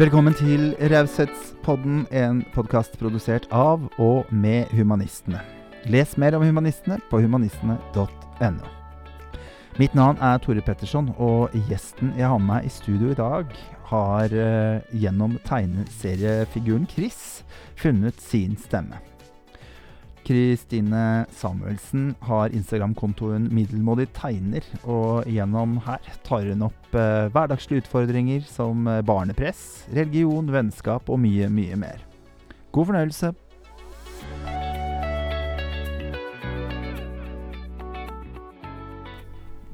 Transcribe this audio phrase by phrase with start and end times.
[0.00, 5.42] Velkommen til Raushetspodden, en podkast produsert av og med Humanistene.
[5.84, 8.70] Les mer om Humanistene på humanistene.no.
[9.76, 13.52] Mitt navn er Tore Petterson, og gjesten jeg har med meg i studio i dag,
[13.92, 17.42] har uh, gjennom tegneseriefiguren Chris
[17.76, 18.96] funnet sin stemme.
[20.22, 28.46] Kristine Samuelsen har Instagram-kontoen Middelmådig tegner, og gjennom her tar hun opp eh, hverdagslige utfordringer
[28.46, 32.04] som eh, barnepress, religion, vennskap og mye, mye mer.
[32.72, 33.32] God fornøyelse.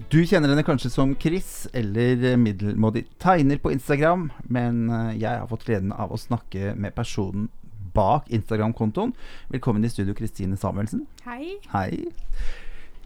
[0.08, 5.50] Du kjenner henne kanskje som Chris eller Middelmådig tegner på Instagram, men eh, jeg har
[5.50, 7.50] fått gleden av å snakke med personen
[7.94, 9.12] bak Instagram-kontoen.
[9.52, 11.06] Velkommen i studio, Kristine Samuelsen.
[11.26, 11.56] Hei.
[11.72, 12.04] Hei.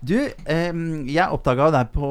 [0.02, 0.72] Du, eh,
[1.14, 2.08] jeg oppdaga deg på,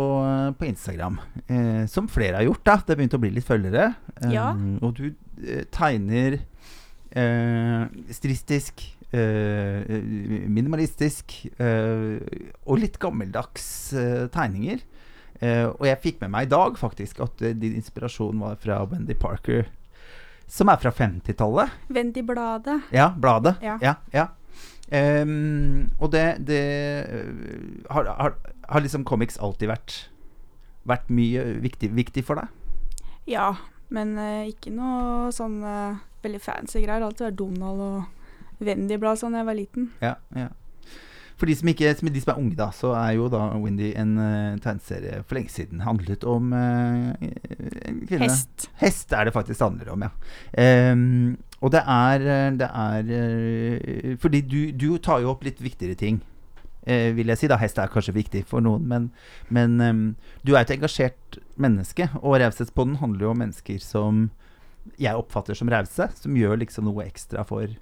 [0.55, 1.17] på Instagram,
[1.51, 2.63] eh, som flere har gjort.
[2.63, 3.89] da Det begynte å bli litt følgere.
[4.21, 4.51] Eh, Ja.
[4.81, 5.09] Og du
[5.43, 6.39] eh, tegner
[7.11, 7.83] eh,
[8.15, 9.83] stilistisk, eh,
[10.47, 12.21] minimalistisk eh,
[12.65, 13.67] og litt gammeldags
[14.31, 14.79] tegninger.
[15.41, 19.15] Eh, og jeg fikk med meg i dag faktisk at din inspirasjon var fra Wendy
[19.17, 19.65] Parker,
[20.51, 21.71] som er fra 50-tallet.
[21.87, 22.91] Wendy-bladet.
[22.91, 23.55] Ja, bladet.
[23.63, 23.77] Ja.
[23.81, 24.27] ja, ja.
[24.91, 26.63] Um, og det, det
[27.07, 28.33] øh, har, har,
[28.67, 29.93] har liksom comics alltid vært
[30.81, 32.49] Vært mye viktig, viktig for deg?
[33.29, 33.51] Ja,
[33.93, 37.05] men uh, ikke noe sånn uh, veldig fancy greier.
[37.05, 39.91] Alltid vært Donald og Wendy-blad sånn da jeg var liten.
[40.01, 40.47] Ja, ja.
[41.41, 43.87] For de som, ikke, som, de som er unge, da, så er jo da Windy
[43.97, 45.79] en uh, tegneserie for lenge siden.
[45.81, 48.67] Handlet om uh, en kvinne Hest.
[48.77, 50.11] Hest er det faktisk det handler om, ja.
[50.93, 55.97] Um, og det er, eh, det er Fordi du, du tar jo opp litt viktigere
[55.97, 56.21] ting.
[56.85, 59.09] uh, vil jeg si da, Hest er kanskje viktig for noen, men,
[59.49, 60.07] men um,
[60.45, 62.05] du er et engasjert menneske.
[62.21, 64.27] Og Raushetspodden handler jo om mennesker som
[65.01, 67.73] jeg oppfatter som rause, som gjør liksom noe ekstra for,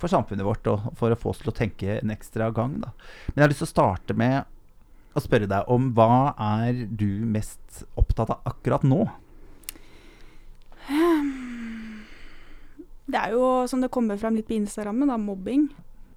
[0.00, 2.78] for samfunnet vårt, og for å få oss til å tenke en ekstra gang.
[2.82, 2.92] Da.
[3.30, 7.08] Men jeg har lyst til å starte med å spørre deg om hva er du
[7.24, 9.06] mest opptatt av akkurat nå?
[13.06, 15.68] Det er jo som det kommer fram litt på Instagrammen, da, mobbing.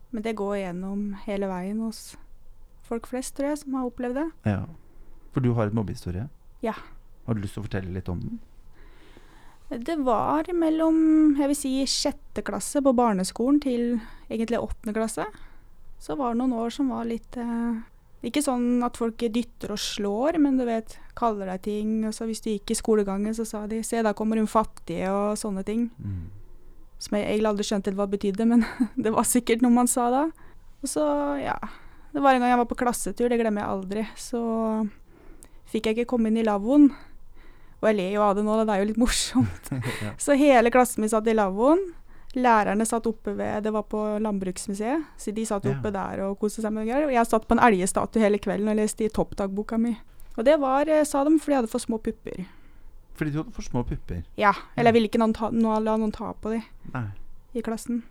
[0.10, 2.18] Men det går gjennom hele veien hos
[2.90, 4.28] folk flest, tror jeg, som har opplevd det.
[4.50, 4.64] Ja.
[5.34, 6.26] For du har et mobbehistorie?
[6.66, 6.74] Ja.
[7.28, 8.40] Har du lyst til å fortelle litt om den?
[9.70, 13.84] Det var mellom jeg vil si sjette klasse på barneskolen til
[14.26, 15.28] egentlig åttende klasse.
[16.02, 17.78] Så var det noen år som var litt eh,
[18.26, 21.92] Ikke sånn at folk dytter og slår, men du vet, kaller deg ting.
[22.08, 25.08] Og så hvis du gikk i skolegangen, så sa de 'se, da kommer hun fattige',
[25.08, 25.92] og sånne ting.
[27.00, 28.66] Som jeg egentlig aldri skjønte hva det betydde, men
[29.04, 30.24] det var sikkert noe man sa da.
[30.82, 31.06] Og så,
[31.40, 31.60] ja
[32.12, 34.08] Det var en gang jeg var på klassetur, det glemmer jeg aldri.
[34.18, 34.90] Så
[35.70, 36.90] fikk jeg ikke komme inn i lavvoen.
[37.82, 39.70] Og jeg ler jo av det nå, det er jo litt morsomt.
[40.06, 40.12] ja.
[40.20, 41.80] Så hele klassen min satt i lavvoen.
[42.38, 45.72] Lærerne satt oppe ved Det var på Landbruksmuseet, så de satt Ja.
[45.74, 47.08] oppe der og koste seg med greier.
[47.08, 49.96] Og jeg satt på en elgstatue hele kvelden og leste i toppdagboka mi.
[50.38, 52.46] Og det var, eh, sa de, fordi jeg hadde for små pupper.
[53.18, 54.22] Fordi du hadde for små pupper.
[54.38, 54.54] Ja.
[54.78, 56.62] Eller jeg ville ikke noen ta, noen, la noen ta på de
[56.94, 57.08] Nei.
[57.56, 58.04] i klassen.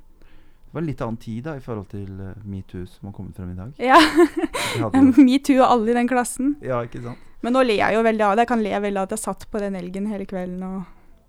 [0.68, 3.36] Det var en litt annen tid da i forhold til uh, metoo som har kommet
[3.38, 3.72] frem i dag.
[3.80, 3.96] Ja.
[5.16, 6.56] Metoo og alle i den klassen.
[6.60, 7.18] ja, ikke sant?
[7.44, 8.44] Men nå ler jeg jo veldig av det.
[8.44, 10.78] Jeg kan le veldig av at jeg satt på den elgen hele kvelden og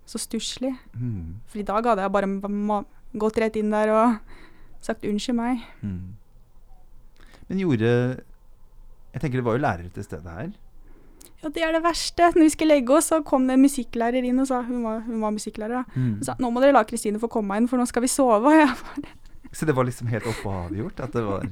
[0.09, 0.72] så stusslig.
[0.97, 1.38] Mm.
[1.50, 2.80] For i dag hadde jeg bare
[3.20, 5.62] gått rett inn der og sagt unnskyld meg.
[5.86, 6.16] Mm.
[7.50, 7.92] Men gjorde
[9.09, 10.52] Jeg tenker det var jo lærere til stede her.
[11.40, 12.28] Ja, det er det verste.
[12.36, 15.00] Når vi skulle legge oss, så kom det en musikklærer inn og sa Hun var,
[15.06, 15.96] hun var musikklærer, da.
[15.96, 16.12] Mm.
[16.20, 18.50] Hun sa nå må dere la Kristine få komme inn, for nå skal vi sove.
[18.50, 19.16] Og jeg bare,
[19.52, 21.00] Så det var liksom helt oppe og avgjort?
[21.00, 21.47] At det var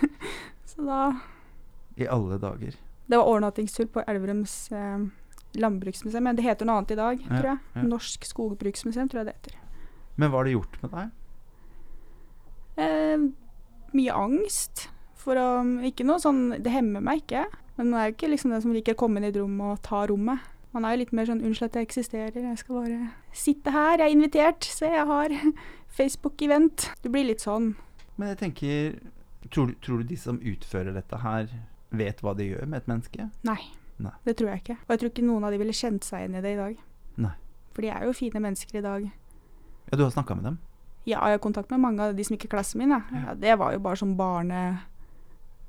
[0.72, 1.02] så da
[1.98, 2.76] i alle dager?
[3.08, 5.06] Det var overnattingstur på Elverums eh,
[5.58, 6.22] landbruksmuseum.
[6.28, 7.58] Men det heter noe annet i dag, Ja, tror jeg.
[7.74, 7.82] ja.
[7.88, 9.56] Norsk skogbruksmuseum, tror jeg det heter.
[10.16, 11.10] Men hva har det gjort med deg?
[12.78, 13.24] Eh,
[13.96, 14.88] mye angst.
[15.18, 15.48] For å
[15.84, 17.46] Ikke noe sånn Det hemmer meg ikke.
[17.78, 19.60] Men man er jo ikke liksom den som liker å komme inn i et rom
[19.60, 20.38] og ta rommet.
[20.74, 23.98] Man er jo litt mer sånn 'Unnskyld at jeg eksisterer, jeg skal bare sitte her,
[23.98, 25.28] jeg er invitert, se jeg har
[25.96, 26.90] Facebook-event'.
[27.02, 27.74] Du blir litt sånn.
[28.18, 28.98] Men jeg tenker
[29.50, 31.48] tror, tror du de som utfører dette her,
[31.90, 33.28] vet hva de gjør med et menneske?
[33.48, 33.60] Nei,
[33.98, 34.12] Nei.
[34.24, 34.78] det tror jeg ikke.
[34.84, 36.80] Og jeg tror ikke noen av de ville kjent seg igjen i det i dag.
[37.24, 37.34] Nei.
[37.74, 39.06] For de er jo fine mennesker i dag.
[39.88, 40.58] Ja, du har snakka med dem?
[41.08, 42.92] Ja, jeg har kontakt med mange av de som gikk i klassen min.
[42.92, 43.00] Ja.
[43.28, 44.62] Ja, det var jo bare som barne...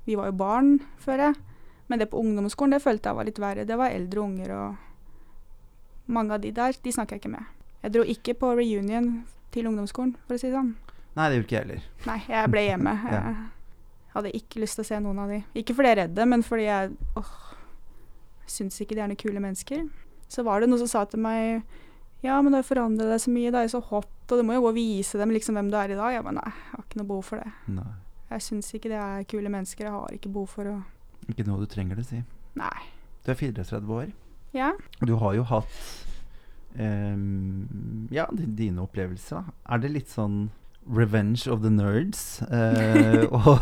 [0.05, 1.35] Vi var jo barn før jeg.
[1.87, 3.65] Men det på ungdomsskolen, det følte jeg var litt verre.
[3.65, 4.85] Det var eldre unger og
[6.09, 7.45] Mange av de der, de snakker jeg ikke med.
[7.83, 9.11] Jeg dro ikke på reunion
[9.53, 10.71] til ungdomsskolen, for å si det sånn.
[11.13, 11.83] Nei, det gjorde ikke jeg heller.
[12.07, 12.93] Nei, jeg ble hjemme.
[13.13, 13.21] Ja.
[14.19, 15.41] Hadde ikke lyst til å se noen av de.
[15.61, 17.33] Ikke fordi jeg er redde, men fordi jeg åh,
[18.49, 19.85] syns ikke de er noen kule mennesker.
[20.29, 21.63] Så var det noen som sa til meg
[22.21, 24.57] Ja, men det forandra deg så mye, det er jo så hot, og du må
[24.57, 26.11] jo gå og vise dem liksom hvem du er i dag.
[26.17, 27.53] Jeg bare nei, jeg har ikke noe behov for det.
[27.77, 27.93] Nei.
[28.29, 30.75] Jeg syns ikke det er kule mennesker, jeg har ikke behov for å
[31.31, 32.19] Ikke noe du trenger det, si.
[32.59, 32.81] Nei.
[33.23, 34.11] Du er 34 år.
[34.53, 34.73] Ja.
[35.05, 35.79] Du har jo hatt
[36.77, 39.41] um, Ja, dine opplevelser.
[39.47, 39.55] da.
[39.75, 40.49] Er det litt sånn
[40.87, 43.55] Revenge of the nerds eh, å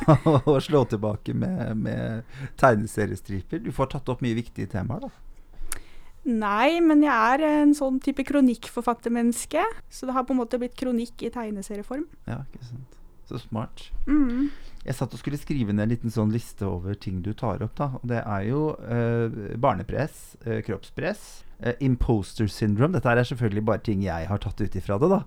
[0.45, 3.63] og, slå tilbake med, med tegneseriestriper?
[3.65, 5.87] Du får tatt opp mye viktige temaer, da.
[6.27, 10.75] Nei, men jeg er en sånn type kronikkforfattermenneske, så det har på en måte blitt
[10.75, 12.03] kronikk i tegneserieform.
[12.27, 12.97] Ja, ikke sant.
[13.27, 13.89] Så smart.
[14.07, 14.49] Mm.
[14.87, 17.75] Jeg satt og skulle skrive ned en liten sånn liste over ting du tar opp.
[17.75, 22.95] da Og Det er jo eh, barnepress, eh, kroppspress, eh, imposter syndrome.
[22.95, 25.11] Dette er selvfølgelig bare ting jeg har tatt ut ifra det.
[25.11, 25.23] da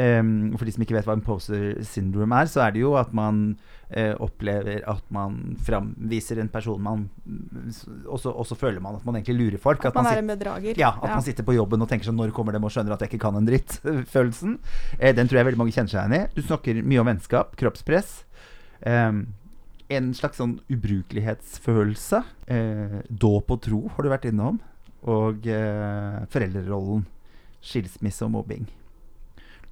[0.00, 3.10] Em, For de som ikke vet hva imposter syndrome er, så er det jo at
[3.16, 3.42] man
[3.92, 7.02] uh, opplever at man framviser en person man
[8.08, 9.84] Og så og så føler man at man egentlig lurer folk.
[9.84, 10.80] At man man, er en bedrager.
[10.80, 13.04] ja, at man sitter på jobben og tenker sånn Når kommer dem og skjønner at
[13.04, 13.78] jeg ikke kan en dritt?
[14.14, 14.56] Følelsen.
[14.96, 16.24] Uh, den tror jeg veldig mange kjenner seg igjen i.
[16.32, 18.22] Du snakker mye om vennskap, kroppspress.
[18.82, 19.26] Um,
[19.92, 22.22] en slags sånn ubrukelighetsfølelse.
[22.52, 24.60] Eh, dåp og tro har du vært innom.
[25.10, 27.04] Og eh, foreldrerollen.
[27.62, 28.66] Skilsmisse og mobbing.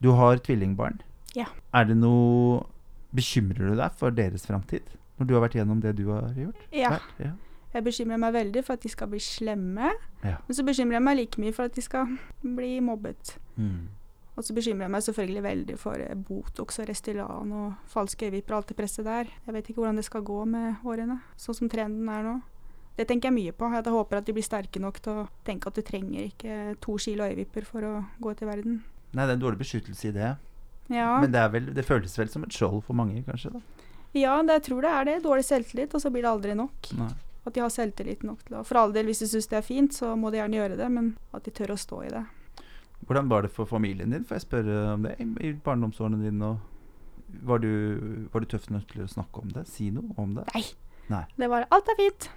[0.00, 1.00] Du har tvillingbarn.
[1.36, 1.46] Ja.
[1.76, 2.66] Er det noe
[3.10, 4.86] Bekymrer du deg for deres framtid?
[5.18, 6.60] Når du har vært gjennom det du har gjort?
[6.72, 6.96] Ja.
[7.18, 7.32] Ja.
[7.74, 9.92] Jeg bekymrer meg veldig for at de skal bli slemme.
[10.24, 10.38] Ja.
[10.46, 13.34] Men så bekymrer jeg meg like mye for at de skal bli mobbet.
[13.56, 13.90] Mm.
[14.38, 18.54] Og så bekymrer jeg meg selvfølgelig veldig for eh, Botox og Restylan og falske øyevipper
[18.54, 19.30] og alt det presset der.
[19.46, 22.38] Jeg vet ikke hvordan det skal gå med årene, sånn som trenden er nå.
[22.96, 23.68] Det tenker jeg mye på.
[23.74, 26.96] Jeg håper at de blir sterke nok til å tenke at du trenger ikke to
[27.00, 28.80] kilo øyevipper for å gå ut i verden.
[29.10, 30.30] Nei, det er en dårlig beskyttelse i det.
[30.90, 33.52] Ja, Men det, vel, det føles vel som et skjold for mange, kanskje?
[33.54, 33.80] da
[34.12, 35.16] ja det, jeg tror det er det.
[35.22, 36.90] Dårlig selvtillit, og så blir det aldri nok.
[36.98, 37.12] Nei.
[37.46, 39.64] At de har selvtillit nok til å For all del, hvis de syns det er
[39.66, 42.24] fint, så må de gjerne gjøre det, men at de tør å stå i det.
[43.06, 44.26] Hvordan var det for familien din?
[44.28, 45.14] Får jeg spørre om det?
[45.22, 46.66] I, barndomsårene dine og
[47.46, 49.64] var du, var du tøff nok til å snakke om det?
[49.70, 50.44] Si noe om det?
[50.52, 50.64] Nei.
[51.10, 51.24] Nei.
[51.38, 52.28] Det var Alt er fint.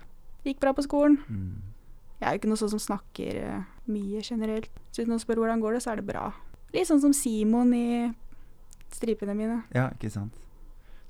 [0.45, 1.17] Gikk bra på skolen.
[1.27, 1.73] Mm.
[2.21, 4.69] Jeg er jo ikke noe sånn som snakker eh, mye generelt.
[4.93, 6.29] Så hvis noen spør hvordan går det, så er det bra.
[6.73, 7.87] Litt sånn som Simon i
[8.93, 9.59] stripene mine.
[9.73, 10.33] Ja, ikke sant?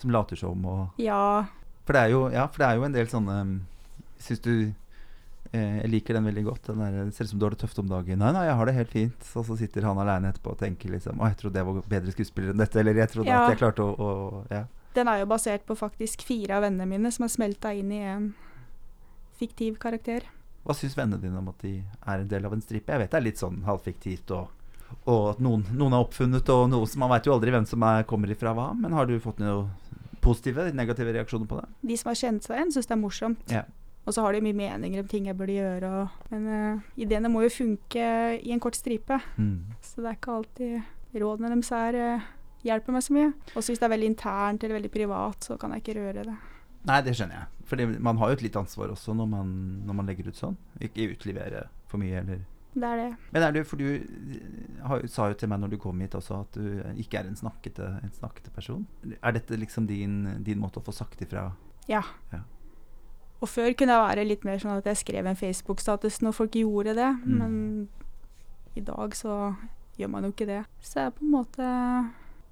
[0.02, 1.46] Som later som og Ja.
[1.86, 3.38] For det er jo, ja, for det er jo en del sånne
[4.24, 4.52] Syns du
[5.52, 6.68] eh, Jeg liker den veldig godt.
[6.70, 8.20] Den der, ser ut som du har det tøft om dagen.
[8.20, 9.26] Nei, nei, jeg har det helt fint.
[9.36, 12.14] Og så sitter han aleine etterpå og tenker liksom Å, jeg trodde jeg var bedre
[12.16, 12.80] skuespiller enn dette.
[12.80, 13.42] Eller jeg trodde Ja.
[13.44, 14.64] at jeg klarte å, å Ja.
[14.94, 18.02] Den er jo basert på faktisk fire av vennene mine som har smelta inn i
[18.06, 18.28] en
[19.40, 20.28] fiktiv karakter.
[20.64, 22.92] Hva syns vennene dine om at de er en del av en stripe?
[22.94, 24.52] Jeg vet det er litt sånn halvfiktivt, og,
[25.04, 27.86] og at noen, noen er oppfunnet, og noe som man veit jo aldri hvem som
[27.88, 28.72] er, kommer ifra hva.
[28.78, 29.68] Men har du fått noe
[30.24, 31.70] positive, negative reaksjoner på det?
[31.92, 33.52] De som har kjent seg igjen, syns det er morsomt.
[33.52, 33.66] Ja.
[34.04, 35.92] Og så har de mye meninger om ting jeg burde gjøre.
[36.02, 38.08] Og, men uh, ideene må jo funke
[38.40, 39.20] i en kort stripe.
[39.40, 39.76] Mm.
[39.84, 42.32] Så det er ikke alltid rådene deres er uh,
[42.68, 43.30] hjelper meg så mye.
[43.54, 46.36] Også hvis det er veldig internt eller veldig privat, så kan jeg ikke røre det.
[46.84, 47.50] Nei, det skjønner jeg.
[47.70, 49.54] For man har jo et litt ansvar også når man,
[49.88, 50.58] når man legger ut sånn.
[50.84, 52.44] Ikke utlevere for mye, eller
[52.74, 53.18] Det er det.
[53.32, 53.86] Men er du, for du
[54.88, 57.36] har, sa jo til meg når du kom hit også at du ikke er en
[57.38, 58.88] snakkete, en snakkete person.
[59.22, 61.52] Er dette liksom din, din måte å få sagt ifra
[61.88, 62.02] Ja.
[62.32, 62.40] Ja.
[63.44, 66.52] Og før kunne jeg være litt mer sånn at jeg skrev en Facebook-status når folk
[66.56, 67.38] gjorde det, Mm.
[67.38, 67.90] men
[68.76, 69.56] i dag så
[70.00, 70.66] gjør man jo ikke det.
[70.82, 71.68] Så jeg er på en måte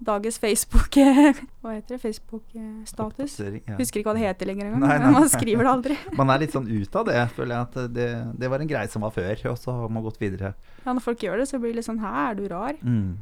[0.01, 0.97] dagens Facebook
[1.61, 1.99] Hva heter det?
[2.01, 3.33] Facebook-status?
[3.39, 3.63] oppdatering?
[3.69, 3.77] Ja.
[3.79, 4.83] Husker ikke hva det heter lenger engang.
[4.83, 5.11] Nei, nei.
[5.13, 5.97] Man skriver det aldri.
[6.19, 7.67] Man er litt sånn ut av det, føler jeg.
[7.69, 8.07] At det,
[8.41, 10.53] det var en greie som var før, og så har man gått videre.
[10.81, 12.77] Ja, når folk gjør det, så blir det litt sånn Hæ, er du rar?
[12.81, 13.15] Mm.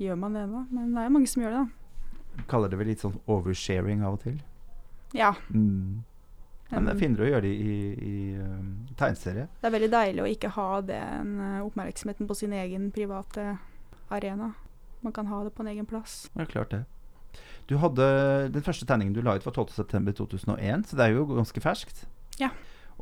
[0.00, 0.66] Gjør man det nå?
[0.72, 2.44] Men det er jo mange som gjør det, da.
[2.50, 4.36] Kaller det vel litt sånn oversharing av og til.
[5.16, 5.32] Ja.
[5.48, 6.04] Mm.
[6.70, 9.46] Men det um, er finere å gjøre det i, i um, tegneserie.
[9.60, 13.52] Det er veldig deilig å ikke ha den eh, oppmerksomheten på sin egen private
[14.12, 14.50] arena.
[15.04, 16.26] Man kan ha det på en egen plass.
[16.36, 16.84] Er klart det.
[17.68, 18.06] Du hadde,
[18.54, 22.06] Den første tegningen du la ut, var 12.9.2001, så det er jo ganske ferskt.
[22.40, 22.52] Ja.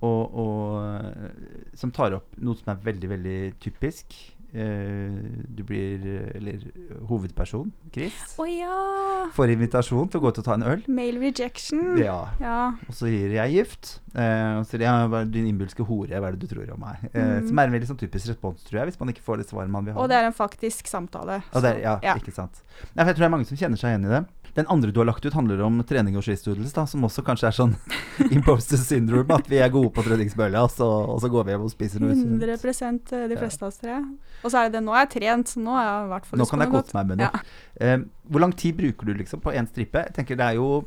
[0.03, 4.17] Og, og eh, som tar opp noe som er veldig, veldig typisk.
[4.55, 5.15] Eh,
[5.51, 6.05] du blir
[6.37, 6.61] Eller
[7.09, 9.27] hovedperson, Chris, oh, ja!
[9.35, 10.85] får invitasjon til å gå ut og ta en øl.
[10.87, 11.97] Mail rejection.
[11.99, 12.21] Ja.
[12.39, 12.59] Ja.
[12.87, 13.97] Og så gir jeg gift.
[14.15, 17.03] Eh, og så sier jeg din innbilske hore, hva er det du tror om meg?
[17.13, 17.49] Eh, Mm.
[17.49, 19.71] Som er en veldig sånn typisk respons, tror jeg, hvis man ikke får det svaret
[19.73, 20.01] man vil ha.
[20.05, 21.41] Og det er en faktisk samtale.
[21.57, 22.15] Er, ja, ja.
[22.21, 22.63] ikke sant.
[22.95, 24.23] Ja, for jeg tror det er mange som kjenner seg igjen i det.
[24.55, 27.49] Den andre du har lagt ut, handler om trening og skistoodles, da, som også kanskje
[27.49, 27.73] er sånn
[28.37, 29.35] imposter syndrome.
[29.35, 32.01] At vi er gode på treningsbølla, og, så- og så går vi hjem og spiser
[32.05, 32.39] noe sunt.
[32.43, 33.97] 100 eh, de fleste av oss tre.
[34.45, 36.27] Og så er det det, nå jeg jeg trent, så nå er jeg i hvert
[36.31, 37.41] fall Nå kan jeg kose meg med noe.
[37.81, 37.97] Eh,
[38.31, 40.05] hvor lang tid bruker du liksom på én stripe?
[40.07, 40.85] Jeg tenker det er jo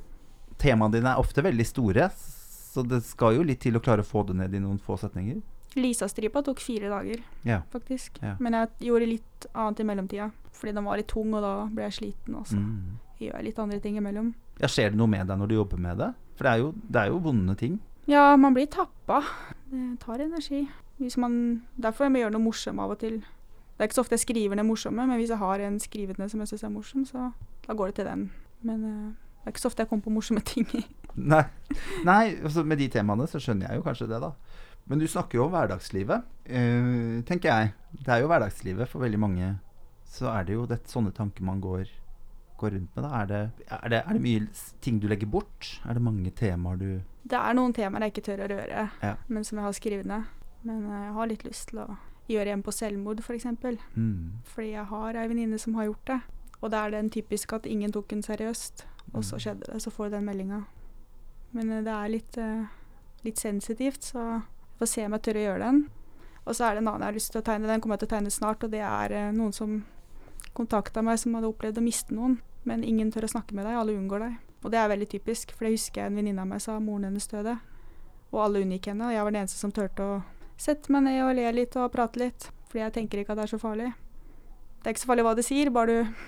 [0.58, 4.08] Temaene dine er ofte veldig store, så det skal jo litt til å klare å
[4.08, 5.38] få det ned i noen få setninger.
[5.78, 7.60] Lisa-stripa tok fire dager, Ja.
[7.70, 8.18] faktisk.
[8.24, 8.36] Ja.
[8.40, 10.32] Men jeg gjorde litt annet i mellomtida.
[10.58, 12.34] Fordi den var litt tung, og da ble jeg sliten.
[12.40, 12.58] også.
[12.58, 12.98] Mm.
[13.20, 14.34] Gjør litt andre ting imellom.
[14.62, 14.70] ja.
[14.70, 16.12] Skjer det noe med deg når du jobber med det?
[16.38, 17.80] For det er jo, det er jo vonde ting.
[18.08, 19.22] Ja, man blir tappa.
[19.72, 20.68] Det tar energi.
[20.98, 23.20] Hvis man, derfor må jeg gjøre noe morsomt av og til.
[23.78, 26.18] Det er ikke så ofte jeg skriver ned morsomme, men hvis jeg har en skrevet
[26.18, 27.28] ned som jeg syns er morsom, så
[27.68, 28.24] da går det til den.
[28.66, 30.66] Men uh, det er ikke så ofte jeg kommer på morsomme ting.
[31.34, 31.44] Nei,
[32.06, 34.32] Nei altså med de temaene så skjønner jeg jo kanskje det, da.
[34.88, 37.76] Men du snakker jo om hverdagslivet, uh, tenker jeg.
[38.00, 39.54] Det er jo hverdagslivet for veldig mange.
[40.08, 41.86] Så er det jo det, sånne tanker man går,
[42.58, 43.04] går rundt med.
[43.06, 43.22] Da.
[43.22, 44.48] Er, det, er, det, er det mye
[44.82, 45.80] ting du legger bort?
[45.86, 49.16] Er det mange temaer du Det er noen temaer jeg ikke tør å røre, Ja.
[49.28, 50.24] men som jeg har skrevet ned.
[50.64, 51.98] Men eh, jeg har litt lyst til å
[52.28, 53.26] gjøre en på selvmord, f.eks.
[53.28, 53.78] For eksempel.
[53.96, 54.32] mm.
[54.44, 56.20] Fordi jeg har ei venninne som har gjort det.
[56.62, 58.86] Og det er den typisk at ingen tok den seriøst.
[59.14, 59.40] Og så Mm.
[59.40, 60.64] skjedde det, så får du den meldinga.
[61.54, 62.66] Men eh, det er litt, eh,
[63.24, 65.90] litt sensitivt, så jeg får se om jeg tør å gjøre den.
[66.48, 67.68] Og så er det en annen jeg har lyst til å tegne.
[67.68, 69.84] Den kommer jeg til å tegne snart, og det er noen som
[70.58, 72.40] kontakta meg som hadde opplevd å miste noen.
[72.68, 74.38] Men ingen tør å snakke med deg, alle unngår deg.
[74.66, 77.08] Og det er veldig typisk, for det husker jeg en venninne av meg sa moren
[77.08, 77.54] hennes døde.
[78.34, 80.18] Og alle unngikk henne, og jeg var den eneste som turte å
[80.60, 82.50] sette meg ned og le litt og prate litt.
[82.68, 83.92] Fordi jeg tenker ikke at det er så farlig.
[84.82, 86.26] Det er ikke så farlig hva de sier, bare du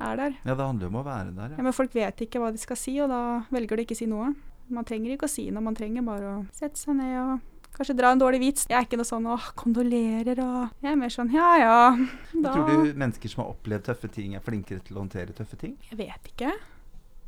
[0.00, 0.36] er der.
[0.46, 1.64] Ja, det handler jo om å være der, Ja, ja.
[1.66, 4.06] men folk vet ikke hva de skal si, og da velger de ikke å si
[4.08, 4.30] noe.
[4.70, 7.40] Man trenger ikke å si noe, man trenger bare å sette seg ned og
[7.80, 8.66] kanskje dra en dårlig vits.
[8.68, 12.08] Jeg er ikke noe sånn 'åh, kondolerer' og Jeg er mer sånn 'ja ja'.
[12.42, 15.56] Da Tror du mennesker som har opplevd tøffe ting, er flinkere til å håndtere tøffe
[15.56, 15.78] ting?
[15.90, 16.52] Jeg vet ikke.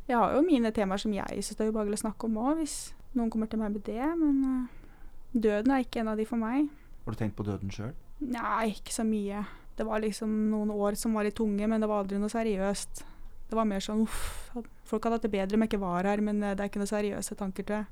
[0.07, 2.57] Jeg har jo mine temaer som jeg syns det er ubehagelig å snakke om òg,
[2.57, 6.25] hvis noen kommer til meg med det, men øh, døden er ikke en av de
[6.25, 6.69] for meg.
[7.05, 7.93] Har du tenkt på døden sjøl?
[8.19, 9.45] Nei, ikke så mye.
[9.75, 13.03] Det var liksom noen år som var litt tunge, men det var aldri noe seriøst.
[13.49, 14.51] Det var mer sånn uff,
[14.85, 16.79] folk hadde hatt det bedre om jeg ikke var her, men eh, det er ikke
[16.83, 17.85] noe seriøse tanker til.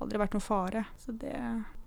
[0.00, 0.84] Aldri vært noen fare.
[1.00, 1.32] Så det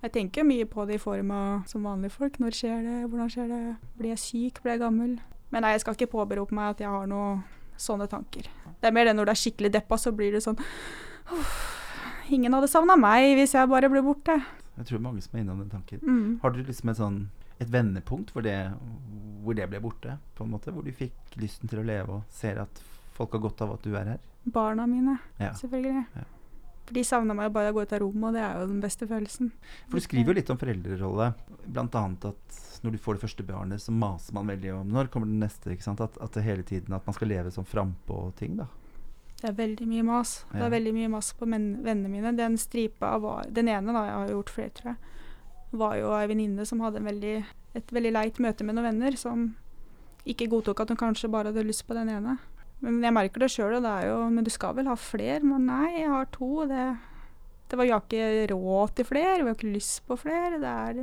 [0.02, 2.40] Jeg tenker mye på det i form av som vanlige folk.
[2.40, 2.98] Når skjer det?
[3.12, 3.76] Hvordan skjer det?
[4.00, 4.62] Blir jeg syk?
[4.64, 5.18] Blir jeg gammel?
[5.52, 7.44] Men nei, jeg skal ikke påberope meg at jeg har noen
[7.80, 8.48] sånne tanker.
[8.80, 10.58] Det er mer det når du er skikkelig deppa, så blir det sånn
[12.30, 14.36] Ingen hadde savna meg hvis jeg bare ble borte.
[14.78, 16.00] Jeg tror mange som er innom den tanken.
[16.06, 16.40] Mm.
[16.44, 17.20] Har du liksom et sånn
[17.60, 18.56] et vendepunkt hvor det,
[19.44, 20.14] hvor det ble borte?
[20.38, 22.82] på en måte, Hvor du fikk lysten til å leve og ser at
[23.18, 24.20] folk har godt av at du er her?
[24.46, 25.52] Barna mine, Ja.
[25.52, 26.06] selvfølgelig.
[26.16, 26.24] Ja.
[26.90, 28.70] For de savna meg jo bare å gå ut av rommet, og det er jo
[28.72, 29.52] den beste følelsen.
[29.92, 31.28] For du skriver jo litt om foreldrerolle.
[31.70, 35.30] Annet at når du får det første barnet, så maser man veldig om når kommer
[35.30, 35.70] det neste.
[35.70, 36.02] ikke sant?
[36.02, 38.66] At, at det hele tiden at man skal leve sånn frampå ting, da.
[39.40, 40.34] Det er veldig mye mas.
[40.50, 42.34] Det er veldig mye mas på vennene mine.
[42.36, 45.16] Den stripa var Den ene, da, jeg har gjort flere, tror jeg,
[45.80, 47.36] var jo ei venninne som hadde veldig,
[47.78, 49.52] et veldig leit møte med noen venner som
[50.26, 52.40] ikke godtok at hun kanskje bare hadde lyst på den ene.
[52.80, 55.42] Men jeg merker det sjøl, og det er jo Men du skal vel ha flere?
[55.44, 56.52] Men nei, jeg har to.
[56.70, 56.86] Det,
[57.72, 60.62] det var, har ikke råd til flere, vi har ikke lyst på flere.
[60.62, 61.02] Det er,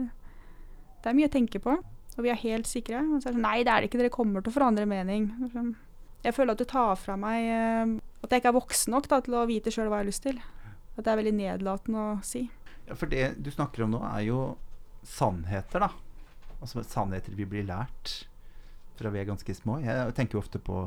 [1.02, 1.76] det er mye å tenke på.
[2.16, 3.02] Og vi er helt sikre.
[3.04, 4.00] Og så er det sånn Nei, det er det ikke.
[4.00, 5.28] Dere kommer til å forandre mening.
[5.52, 5.74] Sånn,
[6.24, 9.20] Jeg føler at du tar fra meg eh, At jeg ikke er voksen nok da,
[9.22, 10.40] til å vite sjøl hva jeg har lyst til.
[10.96, 12.46] At det er veldig nedlatende å si.
[12.86, 14.40] Ja, For det du snakker om nå, er jo
[15.06, 15.92] sannheter, da.
[16.56, 18.22] Altså sannheter vi blir lært
[18.96, 19.76] fra vi er ganske små.
[19.84, 20.86] Jeg tenker jo ofte på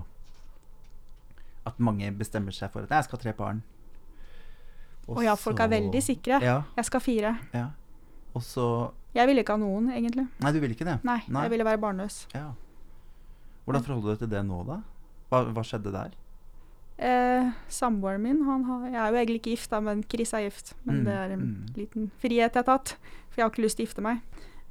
[1.69, 3.61] at mange bestemmer seg for at jeg skal ha tre barn.
[5.09, 6.37] Og ja, folk er veldig sikre.
[6.43, 7.35] Ja, Jeg skal ha fire.
[7.53, 7.67] ja.
[8.37, 8.65] Og så
[9.15, 10.27] Jeg ville ikke ha noen, egentlig.
[10.39, 10.99] Nei, du ville ikke det?
[11.03, 11.41] Nei, Nei.
[11.47, 12.27] jeg ville være barnløs.
[12.35, 12.51] Ja.
[13.65, 14.75] Hvordan forholder du deg til det nå, da?
[15.31, 16.13] Hva, hva skjedde der?
[16.99, 20.45] Eh, Samboeren min han har, Jeg er jo egentlig ikke gift, da, men Chris er
[20.45, 20.75] gift.
[20.85, 21.65] Men Mm, det er en mm.
[21.77, 22.95] liten frihet jeg har tatt.
[23.31, 24.21] For jeg har ikke lyst til å gifte meg.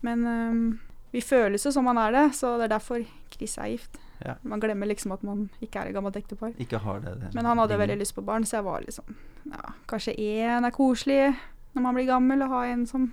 [0.02, 0.81] Men um,
[1.12, 3.02] vi føles jo som man er det, så det er derfor
[3.35, 3.99] Chris er gift.
[4.25, 4.34] Ja.
[4.42, 6.54] Man glemmer liksom at man ikke er et gammelt ektepar.
[6.58, 9.14] Ikke har det, det Men han hadde veldig lyst på barn, så jeg var liksom
[9.52, 11.37] Ja, kanskje én er koselig
[11.75, 13.12] når man blir gammel, å ha en som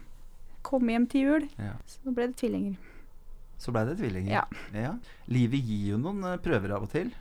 [0.66, 1.48] kommer hjem til jul.
[1.62, 1.76] Ja.
[1.86, 2.78] Så ble det tvillinger.
[3.62, 4.32] Så blei det tvillinger.
[4.34, 4.44] Ja.
[4.76, 4.96] ja.
[5.32, 7.12] Livet gir jo noen eh, prøver av og til,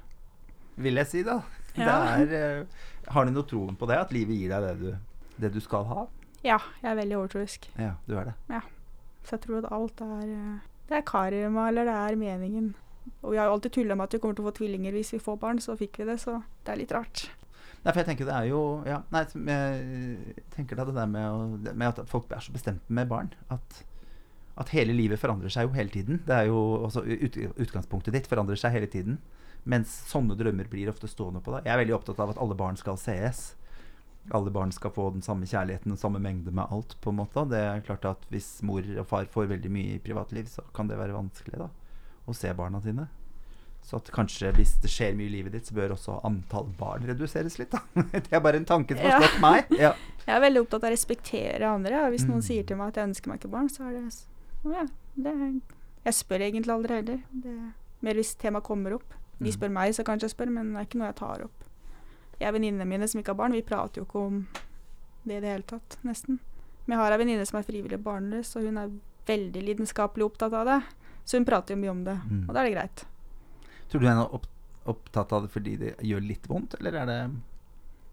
[0.81, 1.43] vil jeg si, da.
[1.75, 1.97] Ja.
[2.23, 3.97] Det er, eh, har du noe troen på det?
[3.99, 6.05] At livet gir deg det du, det du skal ha?
[6.47, 7.67] Ja, jeg er veldig overtroisk.
[7.81, 8.61] Ja, du er det.
[9.25, 12.75] Så jeg tror at alt er eh, Det er karma, eller det er meningen.
[13.25, 15.15] Og vi har jo alltid tulla med at vi kommer til å få tvillinger hvis
[15.17, 17.27] vi får barn, så fikk vi det, så det er litt rart.
[17.85, 21.25] Nei, for jeg tenker det er jo ja, Nei, jeg tenker da det der med,
[21.29, 23.33] å, med at folk er så bestemte med barn.
[23.53, 23.83] At,
[24.61, 26.23] at hele livet forandrer seg jo hele tiden.
[26.25, 29.19] Det er jo også ut, Utgangspunktet ditt forandrer seg hele tiden.
[29.69, 31.69] Mens sånne drømmer blir ofte stående på deg.
[31.69, 33.51] Jeg er veldig opptatt av at alle barn skal sees.
[34.33, 36.97] Alle barn skal få den samme kjærligheten og samme mengde med alt.
[37.05, 40.05] på en måte Det er klart at Hvis mor og far får veldig mye i
[40.05, 41.69] privatliv, så kan det være vanskelig da
[42.29, 43.09] å se barna dine.
[43.85, 47.03] Så at kanskje hvis det skjer mye i livet ditt, så bør også antall barn
[47.05, 47.71] reduseres litt.
[47.75, 49.41] da Det er bare en tanke som har Ja.
[49.41, 49.67] meg.
[49.77, 49.91] Ja.
[50.27, 52.05] Jeg er veldig opptatt av å respektere andre.
[52.07, 52.31] Og hvis Mm.
[52.33, 54.25] noen sier til meg at jeg ønsker meg ikke barn, så er det
[54.65, 54.87] Å ja.
[55.17, 55.61] Det er,
[56.07, 57.21] jeg spør egentlig aldri heller.
[57.31, 59.13] Det er mer hvis temaet kommer opp.
[59.39, 59.53] De Mm.
[59.53, 61.65] spør meg, så kanskje jeg spør, men det er ikke noe jeg tar opp.
[62.41, 64.47] Jeg og venninnene mine som ikke har barn, vi prater jo ikke om
[65.27, 66.39] det i det hele tatt, nesten.
[66.87, 68.91] Men jeg har ei venninne som er frivillig barnløs, og hun er
[69.27, 70.83] veldig lidenskapelig opptatt av det.
[71.25, 72.49] Så hun prater jo mye om det, Mm.
[72.49, 73.05] og da er det greit.
[73.89, 74.47] Tror du hun er opp,
[74.87, 77.19] opptatt av det fordi det gjør litt vondt, eller er det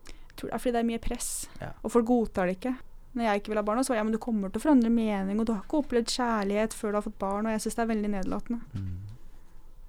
[0.08, 1.72] Jeg tror det er fordi det er mye press, Ja.
[1.84, 2.76] og folk godtar det ikke.
[3.14, 4.64] Når jeg ikke vil ha barn, så var det ja, men du kommer til å
[4.64, 7.60] forandre mening, og du har ikke opplevd kjærlighet før du har fått barn, og jeg
[7.66, 8.62] syns det er veldig nedlatende.
[8.74, 8.98] mm.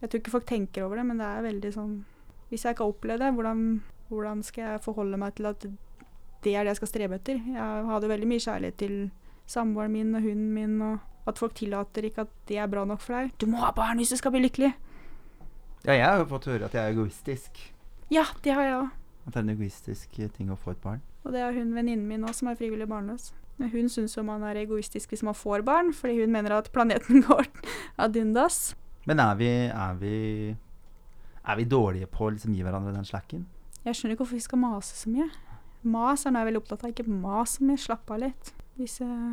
[0.03, 2.05] Jeg tror ikke folk tenker over det, men det er veldig sånn
[2.51, 5.61] Hvis jeg ikke har opplevd det, hvordan, hvordan skal jeg forholde meg til at
[6.43, 7.35] det er det jeg skal strebe etter?
[7.39, 9.11] Jeg hadde veldig mye kjærlighet til
[9.47, 10.99] samboeren min og hunden min, og
[11.29, 13.35] at folk tillater ikke at det er bra nok for deg.
[13.39, 14.73] Du må ha barn hvis du skal bli lykkelig!
[15.83, 17.63] Ja, jeg har jo fått høre at jeg er egoistisk.
[18.13, 18.91] Ja, det har jeg òg.
[19.27, 21.01] At det er en egoistisk eh, ting å få et barn.
[21.23, 23.31] Og det er hun venninnen min òg, som er frivillig barnløs.
[23.59, 26.71] Men Hun syns jo man er egoistisk hvis man får barn, fordi hun mener at
[26.75, 27.47] planeten går
[27.99, 28.75] ad undas.
[29.07, 30.17] Men er vi, er vi
[31.43, 33.47] Er vi dårlige på å liksom gi hverandre den slacken?
[33.83, 35.27] Jeg skjønner ikke hvorfor vi skal mase så mye.
[35.83, 36.93] Mas er noe jeg er veldig opptatt av.
[36.95, 38.53] Ikke mas så mye, slapp av litt.
[38.79, 39.33] Hvis eh,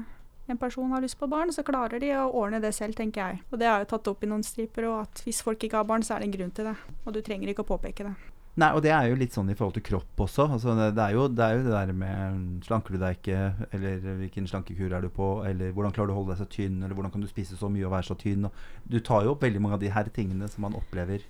[0.54, 3.44] en person har lyst på barn, så klarer de å ordne det selv, tenker jeg.
[3.52, 5.88] Og det jeg jo tatt opp i noen striper, og at hvis folk ikke har
[5.90, 6.76] barn, så er det en grunn til det.
[7.06, 8.18] Og du trenger ikke å påpeke det.
[8.60, 10.48] Nei, og det er jo litt sånn i forhold til kropp også.
[10.58, 13.68] Altså, det, det, er jo, det er jo det der med Slanker du deg ikke,
[13.78, 16.82] eller hvilken slankekur er du på, eller hvordan klarer du å holde deg så tynn,
[16.82, 18.50] eller hvordan kan du spise så mye og være så tynn.
[18.50, 21.24] Og du tar jo opp veldig mange av de her tingene som man opplever.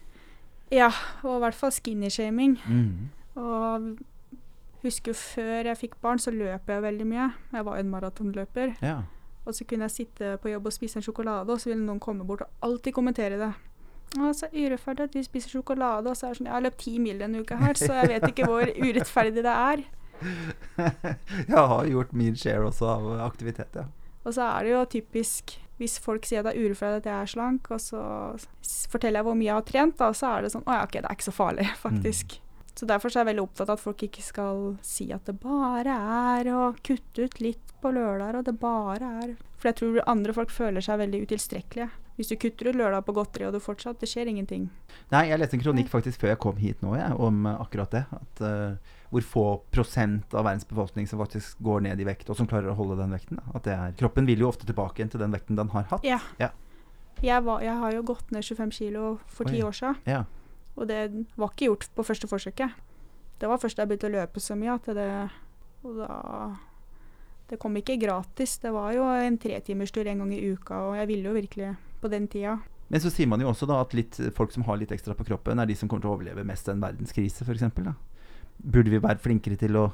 [0.74, 0.90] Ja,
[1.26, 2.58] og i hvert fall skinny-shaming.
[2.66, 3.10] Mm.
[3.42, 3.92] Og
[4.84, 7.30] husker jo før jeg fikk barn, så løp jeg veldig mye.
[7.54, 8.76] Jeg var en maratonløper.
[8.86, 9.02] Ja.
[9.46, 12.02] Og så kunne jeg sitte på jobb og spise en sjokolade, og så ville noen
[12.04, 13.54] komme bort og alltid kommentere det.
[14.18, 16.10] Å, så urettferdig at du spiser sjokolade.
[16.10, 18.12] Og så er det sånn Jeg har løpt ti mil denne uka her, så jeg
[18.16, 19.88] vet ikke hvor urettferdig det er.
[21.54, 23.88] jeg har gjort min share også av aktivitet, ja.
[24.28, 27.30] Og så er det jo typisk hvis folk sier det er urettferdig at jeg er
[27.32, 28.02] slank, og så
[28.92, 30.98] forteller jeg hvor mye jeg har trent, da, så er det sånn Å ja, ok,
[30.98, 32.36] det er ikke så farlig, faktisk.
[32.80, 35.34] Så derfor så er jeg veldig opptatt av at folk ikke skal si at det
[35.42, 39.98] bare er å kutte ut litt på lørdager, og det bare er For jeg tror
[40.08, 41.90] andre folk føler seg veldig utilstrekkelige.
[42.16, 44.70] Hvis du kutter ut lørdag på godteri, og du fortsatt Det skjer ingenting.
[45.12, 47.92] Nei, jeg leste en kronikk faktisk før jeg kom hit nå, jeg, om eh, akkurat
[47.98, 48.06] det.
[48.16, 52.40] At uh, hvor få prosent av verdens befolkning som faktisk går ned i vekt, og
[52.40, 53.44] som klarer å holde den vekten.
[53.52, 56.08] At det er, kroppen vil jo ofte tilbake igjen til den vekten den har hatt.
[56.08, 56.22] Ja.
[56.40, 56.54] Ja.
[57.20, 60.24] Jeg, var, jeg har jo gått ned 25 kilo for ti år siden, Ja.
[60.80, 61.02] Og det
[61.36, 62.80] var ikke gjort på første forsøket.
[63.40, 65.12] Det var først da jeg begynte å løpe så mye at det
[65.88, 66.56] Og da
[67.50, 68.58] Det kom ikke gratis.
[68.62, 72.08] Det var jo en tretimerstur en gang i uka, og jeg ville jo virkelig på
[72.08, 72.60] den tida.
[72.90, 75.26] Men så sier man jo også da at litt, folk som har litt ekstra på
[75.26, 77.66] kroppen, er de som kommer til å overleve mest en verdenskrise, f.eks.
[78.60, 79.88] Burde vi være flinkere til å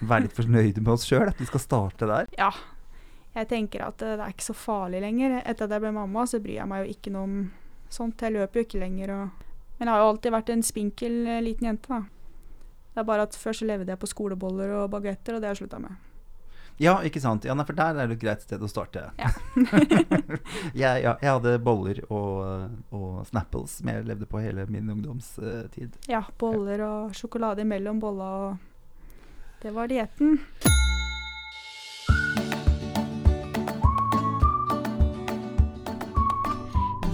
[0.00, 1.30] være litt fornøyde med oss sjøl?
[1.32, 2.28] At vi skal starte der?
[2.36, 2.52] Ja.
[3.36, 5.40] Jeg tenker at det, det er ikke så farlig lenger.
[5.44, 7.40] Etter at jeg ble mamma, så bryr jeg meg jo ikke noe om
[7.92, 8.20] sånt.
[8.20, 9.45] Jeg løper jo ikke lenger og
[9.78, 12.02] Men jeg har jo alltid vært en spinkel eh, liten jente, da.
[12.96, 15.56] Det er bare at før så levde jeg på skoleboller og bagetter, og det har
[15.56, 15.98] jeg slutta med.
[16.80, 17.46] Ja, ikke sant?
[17.48, 19.06] Ja, nei, for der er det et greit sted å starte.
[19.16, 19.30] Ja.
[20.82, 25.96] jeg, ja, jeg hadde boller og, og Snapples som jeg levde på hele min ungdomstid.
[26.12, 28.64] Ja, boller og sjokolade imellom bolla og
[29.62, 30.36] Det var dietten.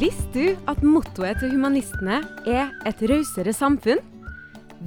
[0.02, 2.16] Visste du at mottoet til humanistene
[2.50, 4.00] er et rausere samfunn?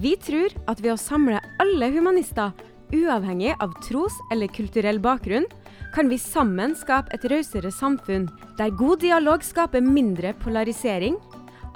[0.04, 2.52] Vi tror at ved å samle alle humanister,
[2.92, 5.48] uavhengig av tros- eller kulturell bakgrunn,
[5.96, 8.28] kan vi sammen skape et rausere samfunn
[8.60, 11.16] der god dialog skaper mindre polarisering,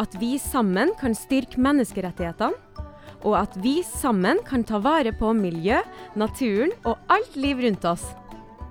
[0.04, 2.60] at vi sammen kan styrke menneskerettighetene,
[3.24, 5.80] og at vi sammen kan ta vare på miljø,
[6.20, 8.04] naturen og alt liv rundt oss.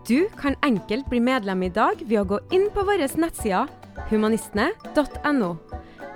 [0.04, 3.77] Du kan enkelt bli medlem i dag ved å gå inn på våre nettsider
[4.10, 5.50] humanistene.no.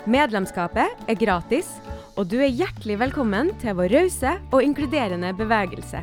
[0.07, 1.69] Medlemskapet er gratis,
[2.17, 6.03] og du er hjertelig velkommen til vår rause og inkluderende bevegelse.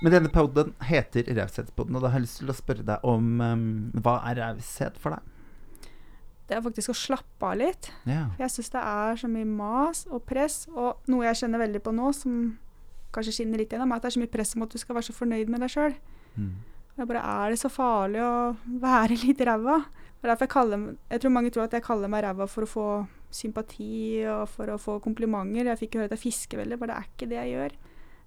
[0.00, 3.26] Men denne poden heter Raushetspodden, og da har jeg lyst til å spørre deg om
[3.44, 3.66] um,
[4.00, 5.36] hva er raushet for deg?
[6.48, 7.90] Det er faktisk å slappe av litt.
[8.08, 8.32] Yeah.
[8.32, 11.82] For jeg syns det er så mye mas og press, og noe jeg kjenner veldig
[11.84, 12.40] på nå, som
[13.14, 14.96] kanskje skinner litt gjennom, er at det er så mye press om at du skal
[14.98, 15.96] være så fornøyd med deg sjøl.
[16.36, 16.52] Mm.
[17.00, 18.34] Jeg bare Er det så farlig å
[18.82, 19.80] være litt ræva?
[20.20, 22.88] Jeg kaller Jeg tror mange tror at jeg kaller meg ræva for å få
[23.32, 25.70] sympati og for å få komplimenter.
[25.70, 27.76] Jeg fikk jo høre at jeg fisker veldig, bare det er ikke det jeg gjør.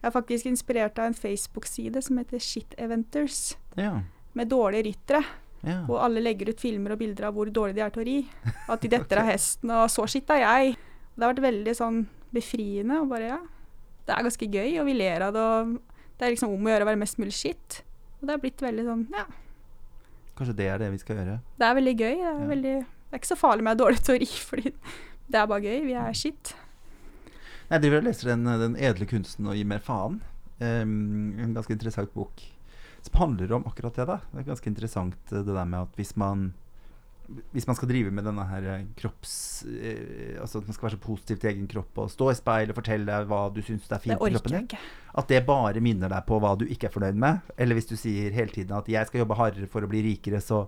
[0.03, 3.93] Jeg er faktisk inspirert av en Facebook-side som heter Shit Eventers, ja.
[4.35, 5.23] med dårlige ryttere.
[5.63, 5.85] Ja.
[5.87, 8.17] hvor alle legger ut filmer og bilder av hvor dårlig de er til å ri.
[8.67, 10.73] At de detter av hesten, og så skitt er jeg.
[11.13, 12.01] Det har vært veldig sånn
[12.35, 12.97] befriende.
[12.99, 13.37] og bare, ja,
[14.05, 15.41] Det er ganske gøy, og vi ler av det.
[15.41, 15.77] og
[16.19, 17.83] Det er liksom om å gjøre å være mest mulig shit.
[18.19, 19.25] Og det har blitt veldig sånn, ja,
[20.33, 21.39] Kanskje det er det vi skal gjøre.
[21.59, 22.15] det er veldig gøy.
[22.17, 22.47] Det er, Ja.
[22.49, 24.71] veldig, det er ikke så farlig med å ha dårlig teori, fordi
[25.29, 25.83] det er bare gøy.
[25.85, 26.55] Vi er shit.
[27.69, 30.21] Jeg driver og leser den, den edle kunsten å gi mer faen.
[30.59, 32.41] Um, en ganske interessant bok
[33.03, 34.05] som handler om akkurat det.
[34.07, 36.53] da Det er ganske interessant eh, det der med at hvis man
[37.53, 39.35] hvis man skal drive med denne her eh, kropps...
[39.67, 42.73] Eh, altså at man skal være så positiv til egen kropp og stå i speil
[42.73, 46.25] og fortelle hva du syns er fint i kroppen din, at det bare minner deg
[46.27, 47.53] på hva du ikke er fornøyd med.
[47.57, 50.41] Eller hvis du sier hele tiden at 'jeg skal jobbe hardere for å bli rikere',
[50.41, 50.67] så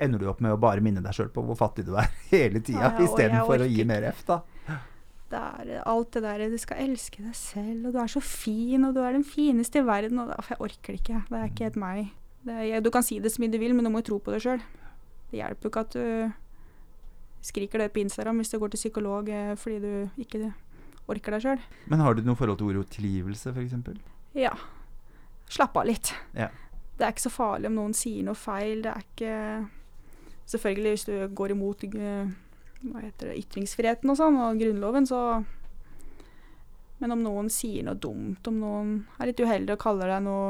[0.00, 2.60] ender du opp med å bare minne deg sjøl på hvor fattig du er hele
[2.60, 4.42] tida, Ja, ja, istedenfor å gi mer F, da.
[5.30, 8.82] Det er alt det der Du skal elske deg selv, og du er så fin,
[8.84, 10.18] og du er den fineste i verden.
[10.18, 11.22] Og jeg orker det ikke.
[11.28, 12.08] Det er ikke helt meg.
[12.42, 14.18] Det er, du kan si det så mye du vil, men du må jo tro
[14.24, 14.64] på det sjøl.
[15.30, 16.06] Det hjelper jo ikke at du
[17.40, 20.50] skriker det på Instagram hvis du går til psykolog eh, fordi du ikke
[21.10, 21.62] orker deg sjøl.
[21.90, 24.00] Men har du noe forhold til ordet tilgivelse, f.eks.?
[24.38, 24.52] Ja.
[25.50, 26.12] Slapp av litt.
[26.36, 26.50] Ja.
[26.98, 28.84] Det er ikke så farlig om noen sier noe feil.
[28.84, 29.36] Det er ikke
[30.50, 32.30] Selvfølgelig, hvis du går imot eh,
[32.82, 35.44] hva heter det, ytringsfriheten og sånn, og Grunnloven, så
[37.00, 40.48] Men om noen sier noe dumt, om noen er litt uheldig og kaller deg noe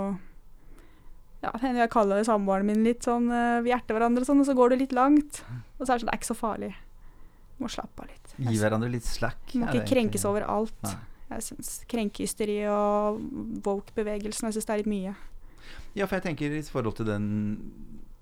[1.40, 4.48] Ja, hender jeg kaller samboeren min litt sånn eh, Vi hjerter hverandre og sånn, og
[4.48, 5.40] så går det litt langt.
[5.78, 6.72] Og så er det sånn Det er ikke så farlig.
[7.56, 8.34] Du må slappe av litt.
[8.40, 9.40] Gi hverandre litt slack.
[9.52, 10.76] Du må ikke krenkes over alt.
[10.84, 10.96] Nei.
[11.30, 13.20] Jeg syns krenkehysteri og
[13.64, 15.14] woke-bevegelsen Jeg syns det er litt mye.
[15.94, 17.26] Ja, for jeg tenker i forhold til den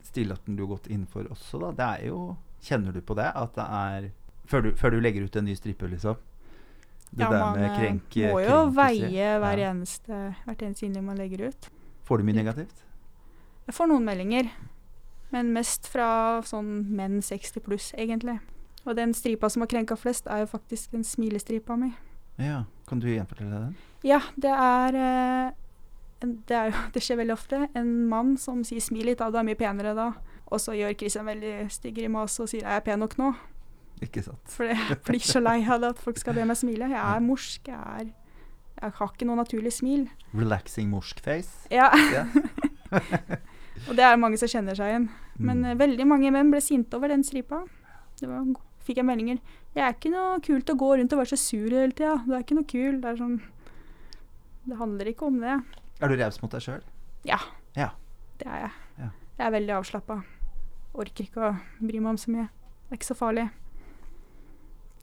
[0.04, 1.72] stillaten du har gått inn for også, da.
[1.78, 2.20] Det er jo
[2.64, 3.28] Kjenner du på det?
[3.38, 4.08] At det er
[4.50, 6.16] Før du, før du legger ut en ny stripe, liksom?
[7.10, 9.70] Det ja, man eh, krenk, må jo veie hver Ja.
[9.72, 11.68] eneste, hvert eneste innlegg man legger ut.
[12.04, 12.82] Får du mye negativt?
[13.68, 14.48] Jeg får noen meldinger,
[15.34, 18.38] men mest fra sånn menn 60 pluss, egentlig.
[18.88, 21.90] Og den stripa som har krenka flest, er jo faktisk den smilestripa mi.
[22.40, 22.62] Ja.
[22.88, 23.74] Kan du gjenfortelle den?
[24.08, 25.50] Ja, det er eh,
[26.24, 27.66] det, er jo, det skjer veldig ofte.
[27.76, 30.12] En mann som sier 'smil litt', da, du er mye penere da.
[30.48, 33.34] Og så gjør Chris en veldig stygg grimase og sier 'er jeg pen nok nå'?
[34.00, 34.40] Ikke sant?
[34.48, 36.88] For jeg blir så lei av det at folk skal be meg smile.
[36.88, 37.68] Jeg er morsk.
[37.68, 38.06] Jeg, er,
[38.80, 40.08] jeg har ikke noe naturlig smil.
[40.32, 41.68] Relaxing morsk face.
[41.70, 41.90] Ja.
[42.14, 42.24] Ja.
[43.88, 45.08] og det er mange som kjenner seg igjen.
[45.38, 45.64] Men Mm.
[45.70, 47.64] eh, veldig mange menn ble sinte over den stripa.
[48.20, 48.44] Det var,
[48.84, 49.38] fikk jeg meldinger.
[49.74, 52.16] Det er ikke noe kult å gå rundt og være så sur hele tida.
[52.26, 53.40] Du er ikke noe kul.' Det er sånn
[54.68, 55.62] Det handler ikke om det.
[56.00, 56.82] Er du raus mot deg sjøl?
[57.24, 57.38] Ja.
[57.76, 57.90] Ja.
[58.38, 58.70] Det er jeg.
[58.98, 59.08] Ja.
[59.38, 60.24] Jeg er veldig avslappa.
[60.94, 62.48] Orker ikke å bry meg om så mye.
[62.88, 63.50] Det er ikke så farlig.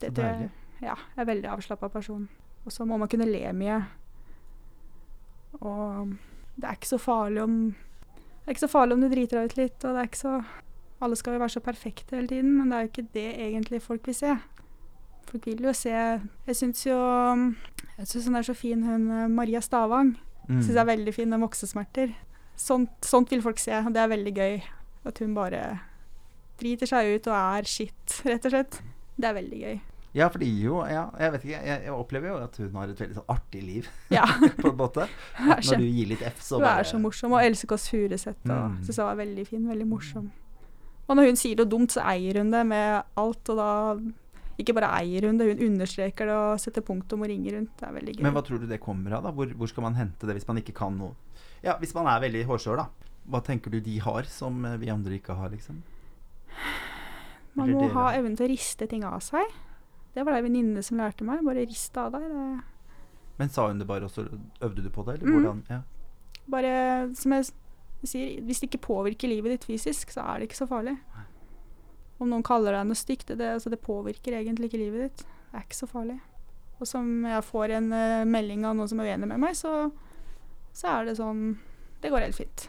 [0.00, 0.50] Så tror jeg- deilig.
[0.82, 2.28] Ja, jeg er veldig avslappa person.
[2.66, 3.86] Og så må man kunne le mye.
[5.60, 6.16] Og
[6.60, 7.74] det er ikke så farlig om
[8.46, 10.20] Det er ikke så farlig om du driter deg ut litt, og det er ikke
[10.20, 10.34] så
[11.02, 13.80] Alle skal jo være så perfekte hele tiden, men det er jo ikke det egentlig
[13.82, 14.36] folk vil se.
[15.26, 17.00] Folk vil jo se Jeg syns jo
[17.98, 20.14] Jeg syns hun er så fin, hun eh, Maria Stavang.
[20.46, 20.62] Mm.
[20.62, 22.14] Syns jeg er veldig fin med voksesmerter.
[22.56, 24.56] Sånt, sånt vil folk se, og det er veldig gøy.
[25.10, 25.64] At hun bare
[26.60, 28.80] driter seg ut og er shit, rett og slett.
[29.18, 29.78] Det er veldig gøy.
[30.16, 33.00] Ja, fordi jo ja, Jeg vet ikke, jeg, jeg opplever jo at hun har et
[33.04, 34.24] veldig sånn artig liv, Ja.
[34.62, 35.04] på en måte.
[35.52, 37.34] At når du gir litt F, så hun er så morsom.
[37.36, 38.78] Og Else Kåss Furuseth Mm.
[38.86, 39.66] syns jeg var veldig fin.
[39.68, 40.30] Veldig morsom.
[41.06, 43.68] Og når hun sier noe dumt, så eier hun det med alt, og da
[44.58, 47.74] ikke bare eier hun det, hun understreker det og setter punktum og ringer rundt.
[47.76, 48.22] Det er veldig gøy.
[48.24, 49.26] Men hva tror du det kommer av?
[49.28, 49.34] da?
[49.36, 51.12] Hvor, hvor skal man hente det hvis man ikke kan noe?
[51.62, 52.88] Ja, Hvis man er veldig hårsår, da.
[53.28, 55.82] Hva tenker du de har som eh, vi andre ikke har, liksom?
[57.56, 59.44] Man må ha evnen til å riste ting av seg.
[60.16, 61.42] Det var det ei venninne som lærte meg.
[61.44, 62.24] Bare riste av deg.
[62.32, 62.46] Det
[63.38, 64.24] Men sa hun det bare, og så
[64.64, 65.18] øvde du på det?
[65.18, 65.34] Eller Mm.
[65.36, 65.62] hvordan?
[65.68, 65.82] Ja.
[66.48, 67.44] Bare, som jeg
[68.06, 70.96] sier, hvis det ikke påvirker livet ditt fysisk, så er det ikke så farlig.
[72.18, 75.26] Om noen kaller deg noe stygt, det, altså det påvirker egentlig ikke livet ditt.
[75.52, 76.16] Det er ikke så farlig.
[76.80, 79.90] Og som jeg får en uh, melding av noen som er uenig med meg, så,
[80.72, 81.58] så er det sånn
[82.00, 82.68] Det går helt fint.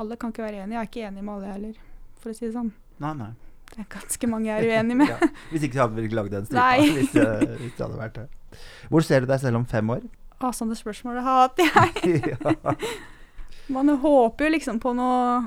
[0.00, 0.76] Alle kan ikke være enige.
[0.76, 1.80] Jeg er ikke enig med alle heller,
[2.20, 2.72] for å si det sånn.
[2.98, 3.32] Nei, nei.
[3.72, 5.08] Det er ganske mange jeg er uenig med.
[5.08, 5.28] Ja.
[5.50, 6.66] Hvis ikke så hadde vi ikke lagd den stripa.
[6.98, 8.60] Hvis, uh, hvis det hadde vært det.
[8.92, 10.04] Hvor ser du deg selv om fem år?
[10.42, 12.36] Å, sånne spørsmål hater jeg.
[13.74, 15.40] Man håper jo liksom på noe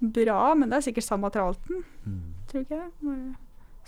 [0.00, 1.84] bra, men det er sikkert samme tralten.
[2.04, 2.34] Mm.
[2.50, 3.18] tror ikke jeg.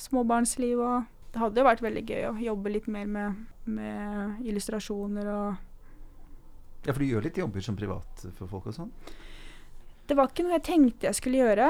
[0.01, 5.27] Småbarnsliv og Det hadde jo vært veldig gøy å jobbe litt mer med, med illustrasjoner
[5.29, 5.65] og
[6.87, 8.93] ja, for du gjør litt jobber som privat for folk og sånn?
[10.07, 11.69] Det var ikke noe jeg tenkte jeg skulle gjøre,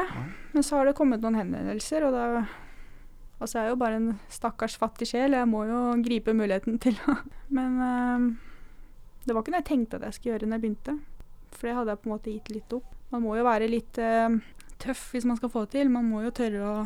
[0.53, 2.47] men så har det kommet noen henvendelser, og da
[3.37, 6.95] Altså, jeg er jo bare en stakkars fattig sjel, jeg må jo gripe muligheten til
[7.05, 7.19] å
[7.53, 8.23] Men eh,
[9.29, 10.95] det var ikke noe jeg tenkte at jeg skulle gjøre når jeg begynte.
[11.53, 12.87] For det hadde jeg på en måte gitt litt opp.
[13.13, 14.39] Man må jo være litt eh,
[14.81, 15.93] tøff hvis man skal få det til.
[15.93, 16.79] Man må jo tørre å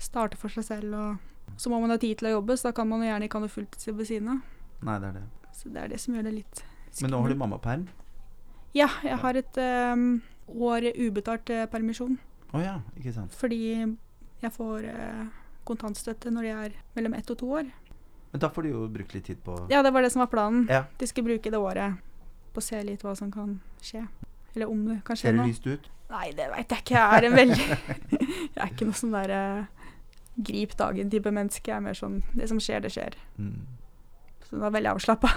[0.00, 2.76] starte for seg selv, og så må man ha tid til å jobbe, så da
[2.80, 4.40] kan man jo gjerne ikke ha noe fulltidsjobb ved siden av.
[4.88, 5.24] Nei, det er det.
[5.60, 6.62] Så det er det som gjør det litt
[7.02, 7.40] Men nå har du skummelt.
[7.44, 7.88] mammaperm?
[8.72, 10.06] Ja, jeg har et ehm,
[10.50, 12.18] år ubetalt eh, permisjon.
[12.52, 13.34] Oh, ja, ikke sant.
[13.38, 13.60] Fordi
[14.40, 15.24] jeg får eh,
[15.68, 17.70] kontantstøtte når jeg er mellom ett og to år.
[18.30, 20.30] Men da får du jo brukt litt tid på Ja, det var det som var
[20.30, 20.66] planen.
[20.70, 20.84] Ja.
[20.98, 21.98] De skulle bruke det året
[22.54, 24.04] på å se litt hva som kan skje.
[24.54, 25.90] Eller om det kan skje Ser det lyst ut?
[26.10, 26.96] Nei, det veit jeg ikke.
[26.96, 27.66] Jeg er en veldig
[28.54, 29.42] Jeg er ikke noe sånn derre
[30.40, 31.70] grip dagen-type menneske.
[31.70, 33.18] Jeg er mer sånn Det som skjer, det skjer.
[33.38, 33.60] Mm.
[34.46, 35.30] Så det var veldig avslappa.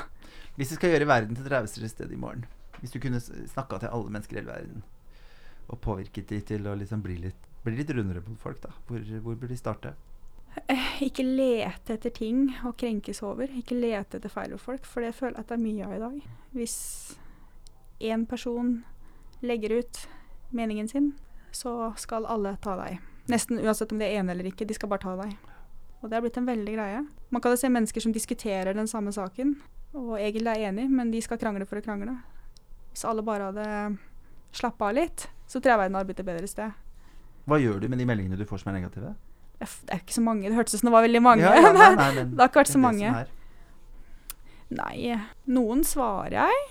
[0.58, 2.46] Hvis du skal gjøre verden til et rausere sted i morgen
[2.80, 4.84] Hvis du kunne snakka til alle mennesker i hele verden
[5.68, 9.04] og påvirket de til å liksom bli litt, bli litt rundere mot folk, da hvor,
[9.24, 9.94] hvor burde de starte?
[11.02, 13.50] Ikke lete etter ting å krenkes over.
[13.58, 15.96] Ikke lete etter feil hos folk, for det føler jeg at det er mye av
[15.96, 16.20] i dag.
[16.54, 16.76] Hvis
[18.04, 18.76] én person
[19.42, 20.04] legger ut
[20.54, 21.14] meningen sin,
[21.52, 23.02] så skal alle ta deg.
[23.32, 25.34] Nesten uansett om de er enige eller ikke, de skal bare ta deg.
[26.02, 27.04] Og det har blitt en veldig greie.
[27.32, 29.56] Man kan jo se mennesker som diskuterer den samme saken,
[29.96, 32.18] og egentlig er enige, men de skal krangle for å krangle.
[32.92, 33.68] Hvis alle bare hadde
[34.54, 36.74] slappa av litt, så tror jeg verden hadde blitt et bedre sted.
[37.46, 39.14] Hva gjør du med de meldingene du får som er negative?
[39.62, 40.48] Det er ikke så mange.
[40.50, 41.44] Det hørtes ut som det var veldig mange.
[41.46, 43.12] Ja, ja, nei, nei, men det har ikke vært så mange.
[44.74, 45.18] Nei,
[45.54, 46.64] noen svarer jeg.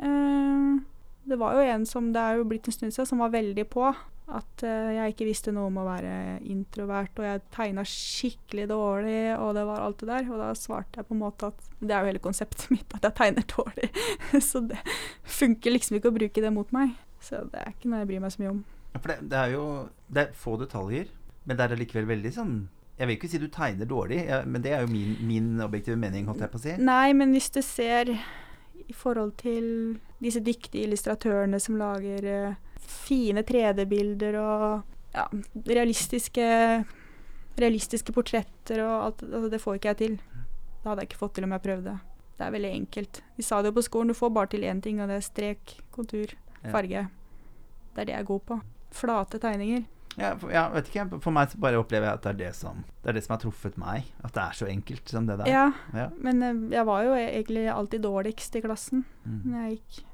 [0.00, 0.80] Uh,
[1.28, 3.66] det var jo en som det er jo blitt en stund siden, som var veldig
[3.70, 3.90] på.
[4.30, 6.14] At uh, jeg ikke visste noe om å være
[6.48, 10.32] introvert, og jeg tegna skikkelig dårlig, og det var alt det der.
[10.32, 13.04] Og da svarte jeg på en måte at det er jo hele konseptet mitt, at
[13.10, 13.92] jeg tegner dårlig.
[14.48, 14.80] så det
[15.40, 16.96] funker liksom ikke å bruke det mot meg.
[17.20, 18.60] Så det er ikke noe jeg bryr meg så mye om.
[18.90, 19.64] Ja, For det, det er jo
[20.10, 21.10] Det er få detaljer,
[21.44, 22.54] men det er allikevel veldig sånn
[22.98, 25.96] Jeg vil ikke si du tegner dårlig, ja, men det er jo min, min objektive
[25.96, 26.74] mening, holdt jeg på å si.
[26.84, 29.64] Nei, men hvis du ser i forhold til
[30.20, 35.24] disse dyktige illustratørene som lager uh, fine 3D-bilder og ja,
[35.70, 36.44] realistiske,
[37.60, 40.20] realistiske portretter og alt altså, Det får ikke jeg til.
[40.20, 41.96] Det hadde jeg ikke fått til om jeg prøvde.
[42.36, 43.22] Det er veldig enkelt.
[43.36, 45.26] Vi sa det jo på skolen, du får bare til én ting, og det er
[45.26, 46.36] strek, kontur.
[46.68, 47.06] Farge.
[47.94, 48.60] Det er det jeg er god på.
[48.92, 49.84] Flate tegninger.
[50.18, 52.54] Ja, for, ja, vet ikke, for meg så bare opplever jeg at det er det
[52.58, 54.08] som Det er det som har truffet meg.
[54.24, 55.46] At det er så enkelt som det der.
[55.48, 56.08] Ja, Ja.
[56.18, 59.04] men eh, jeg var jo egentlig alltid dårligst i klassen.
[59.24, 59.40] Mm.
[59.44, 60.04] når jeg gikk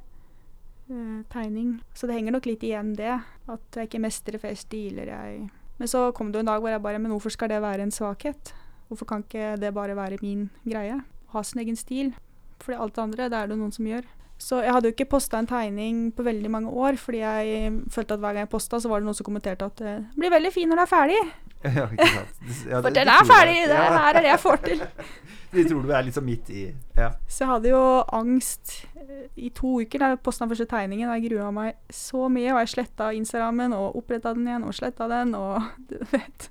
[0.91, 1.81] eh, tegning.
[1.95, 3.17] Så det henger nok litt igjen det,
[3.49, 6.71] at jeg ikke mestrer flere stiler jeg Men så kom det jo en dag hvor
[6.73, 8.53] jeg bare Men hvorfor skal det være en svakhet?
[8.89, 11.01] Hvorfor kan ikke det bare være min greie?
[11.33, 12.15] Ha sin egen stil?
[12.61, 14.05] Fordi alt det andre, det er det noen som gjør.
[14.39, 18.15] Så jeg hadde jo ikke posta en tegning på veldig mange år, fordi jeg følte
[18.15, 20.53] at hver gang jeg posta, så var det noen som kommenterte at det blir veldig
[20.53, 21.21] fin når det er ferdig.
[21.67, 22.43] Ja, ikke sant.
[22.71, 23.55] Ja, For den er ferdig!
[23.67, 23.87] Det Ja.
[23.97, 24.83] her er det jeg får til.
[25.57, 26.65] De tror du er liksom midt i
[26.99, 27.09] Ja.
[27.29, 27.81] Så jeg hadde jo
[28.13, 31.09] angst eh, i to uker da jeg posta den første tegningen.
[31.17, 35.09] Jeg grua meg så mye, og jeg sletta Instagrammen og oppretta den igjen og sletta
[35.11, 35.35] den.
[35.35, 36.51] og du vet.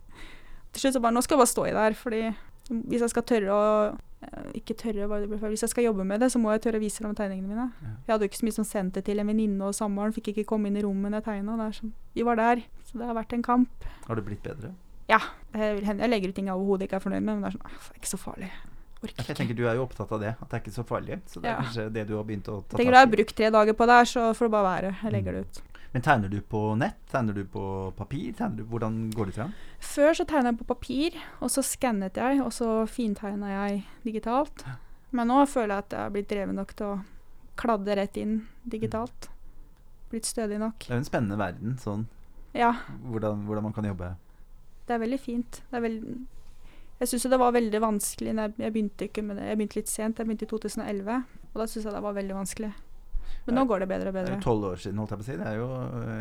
[0.73, 2.23] Til slutt så bare Nå skal jeg bare stå i det her, fordi
[2.89, 3.95] hvis jeg skal tørre å eh,
[4.55, 5.07] Ikke tørre.
[5.49, 7.65] Hvis jeg skal jobbe med det, så må jeg tørre å vise fram tegningene mine.
[7.81, 7.91] Ja.
[8.07, 10.45] Jeg hadde jo ikke så mye som sendte til en venninne, og samboeren fikk ikke
[10.45, 11.71] komme inn i rommet når jeg tegna.
[11.75, 12.63] Sånn, vi var der.
[12.89, 13.89] Så det har vært en kamp.
[14.07, 14.73] Har det blitt bedre?
[15.07, 15.21] Jeg,
[15.53, 17.91] jeg legger ut ting jeg overhodet ikke er fornøyd med, men det er sånn «Ah,
[17.91, 18.49] Det ikke så farlig.
[19.05, 21.19] Orker Jeg tenker Du er jo opptatt av det, at det er ikke så farlig.
[21.29, 21.61] Så det er Ja.
[21.61, 23.97] kanskje det du har begynt å ta Tenker du har brukt tre dager på det
[23.99, 24.95] her, så får det bare være.
[25.03, 25.61] Jeg legger det ut.
[25.95, 26.97] Men tegner du på nett?
[27.07, 28.33] Tegner du på papir?
[28.51, 29.51] Du, hvordan går det fram?
[29.79, 34.65] Før så tegna jeg på papir, og så skannet jeg, og så fintegna jeg digitalt.
[35.15, 36.97] Men nå føler jeg at jeg har blitt dreven nok til å
[37.55, 38.33] kladde rett inn
[38.67, 39.29] digitalt.
[40.11, 40.83] Blitt stødig nok.
[40.83, 42.03] Det er jo en spennende verden, sånn
[42.51, 42.73] Ja,
[43.05, 44.17] hvordan, hvordan man kan jobbe.
[44.89, 45.61] det er veldig fint.
[45.71, 46.17] Det er veldig
[46.99, 49.47] jeg syns det var veldig vanskelig jeg, jeg begynte ikke med det.
[49.47, 51.23] Jeg begynte litt sent, jeg begynte i 2011.
[51.53, 52.73] Og da syns jeg det var veldig vanskelig.
[53.45, 54.35] Men nå går det bedre og Det er bedre.
[54.39, 55.37] jo tolv år siden, holdt jeg på å si.
[55.37, 55.69] Det er jo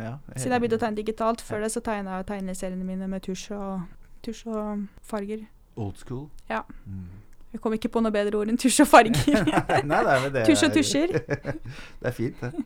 [0.05, 1.41] ja, Siden jeg begynte å tegne digitalt.
[1.41, 3.85] Før det så tegna jeg tegneseriene mine med tusj og,
[4.25, 5.45] tusj og farger.
[5.75, 6.27] Old school.
[6.49, 6.61] Ja.
[6.85, 7.07] Mm.
[7.55, 9.43] Jeg kom ikke på noe bedre ord enn tusj og farger.
[9.89, 10.45] Nei, det er vel det.
[10.49, 11.13] Tusj og er- tusjer.
[12.01, 12.65] det er fint, det.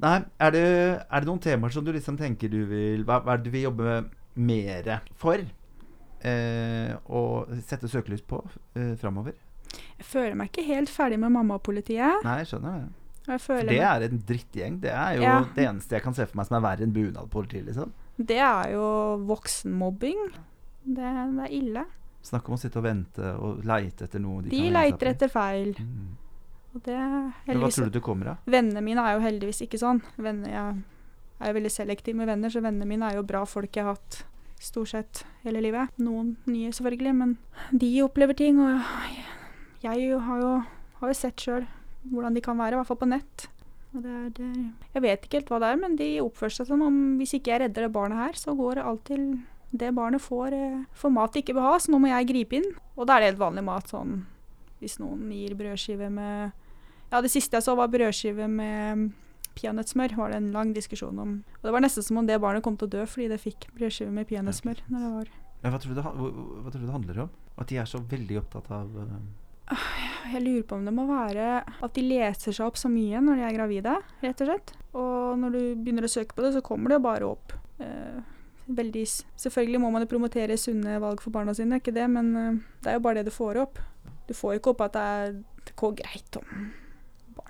[0.00, 0.64] Nei, er det,
[1.10, 3.52] er det noen temaer som du liksom tenker du vil Hva, hva er det du
[3.52, 3.98] vil jobbe
[4.40, 4.88] mer
[5.20, 5.42] for?
[6.20, 8.40] Eh, og sette søkelys på
[8.76, 9.32] eh, framover?
[10.00, 12.24] Jeg føler meg ikke helt ferdig med mammapolitiet.
[12.24, 12.88] Nei, jeg skjønner det.
[13.26, 14.80] Jeg det er en drittgjeng.
[14.80, 15.44] Det er jo Ja.
[15.54, 17.92] det eneste jeg kan se for meg som er verre enn bunadpoliti, liksom.
[18.16, 18.84] det er jo
[19.28, 20.30] voksenmobbing.
[20.84, 20.96] Det,
[21.36, 21.84] det er ille.
[22.22, 25.74] Snakk om å sitte og vente og leite etter noe De kan leiter etter feil.
[25.78, 26.16] mm.
[26.74, 28.36] Og det Men hva tror du det kommer av?
[28.46, 30.02] Vennene mine er jo heldigvis ikke sånn.
[30.16, 30.82] Venner, jeg
[31.40, 33.96] er jo veldig selektiv med venner, så vennene mine er jo bra folk jeg har
[33.96, 34.20] hatt
[34.60, 35.90] stort sett hele livet.
[35.98, 37.38] Noen nye, selvfølgelig, men
[37.72, 38.84] de opplever ting, og
[39.82, 40.52] jeg har jo,
[41.00, 41.66] har jo sett sjøl
[42.08, 43.46] hvordan de kan være, i hvert fall på nett.
[43.90, 44.48] Og det er, det,
[44.94, 47.52] jeg vet ikke helt hva det er, men de oppfører seg som om hvis ikke
[47.52, 49.24] jeg redder det barnet her, så går det alt til
[49.70, 52.58] det barnet får, eh, får mat det ikke vil ha, så nå må jeg gripe
[52.58, 52.68] inn.
[52.96, 54.22] Og da er det helt vanlig mat sånn
[54.80, 56.56] hvis noen gir brødskive med
[57.10, 59.10] Ja, det siste jeg så var brødskive med
[59.58, 61.32] peanøttsmør, var det en lang diskusjon om.
[61.58, 63.66] Og det var nesten som om det barnet kom til å dø fordi det fikk
[63.74, 66.30] brødskive med peanøttsmør når Ja, hva, tror du det, hva,
[66.62, 67.32] hva tror du det handler om?
[67.60, 69.16] At de er så veldig opptatt av eh,
[70.30, 73.40] Jeg lurer på om det må være at de leser seg opp så mye når
[73.40, 74.74] de er gravide, rett og slett.
[74.98, 77.54] Og når du begynner å søke på det, så kommer det jo bare opp.
[77.82, 78.20] Eh,
[78.70, 79.04] veldig
[79.42, 82.92] Selvfølgelig må man jo promotere sunne valg for barna sine, ikke det, men eh, det
[82.92, 83.80] er jo bare det du får opp.
[84.30, 85.34] Du får ikke opp at det, er,
[85.66, 86.70] det går greit om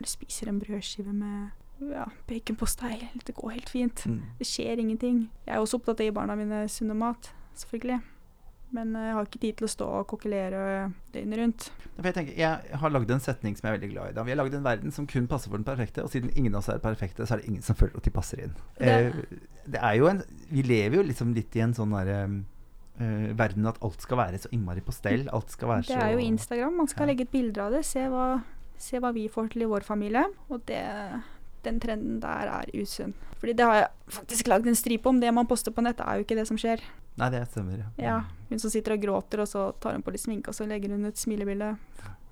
[0.01, 1.51] barnet spiser en brødskive med
[1.93, 3.09] ja, baconpostei.
[3.27, 4.07] Det går helt fint.
[4.07, 4.23] mm.
[4.39, 5.31] Det skjer ingenting.
[5.47, 8.01] Jeg er også opptatt av å gi barna mine sunne mat, selvfølgelig.
[8.73, 11.65] Men eh, jeg har ikke tid til å stå og kokkelere døgnet rundt.
[12.01, 14.15] Jeg, tenker, jeg har lagd en setning som jeg er veldig glad i.
[14.15, 14.23] Da.
[14.23, 16.63] Vi har lagd en verden som kun passer for den perfekte, og siden ingen av
[16.63, 18.55] oss er perfekte, så er det ingen som føler at de passer inn.
[18.79, 19.37] Det- Eh,
[19.71, 22.21] det er jo en, vi lever jo liksom litt i en sånn derre
[23.01, 25.29] eh, verden at alt skal være så innmari på stell.
[25.33, 26.77] Alt skal være Det er jo Instagram.
[26.77, 27.13] Man skal Ja.
[27.13, 27.85] legge ut bilder av det.
[27.85, 28.43] Se hva,
[28.79, 30.25] se hva vi får til i vår familie.
[30.49, 30.83] Og det,
[31.65, 33.15] den trenden der er usunn.
[33.41, 35.21] Fordi det har jeg faktisk lagd en stripe om.
[35.21, 36.81] Det man poster på nett, er jo ikke det som skjer.
[37.21, 37.83] Nei, det stemmer.
[37.83, 37.89] Ja.
[38.05, 40.67] Ja, Hun som sitter og gråter, og så tar hun på litt sminke, og så
[40.69, 41.75] legger hun ut smilebilde.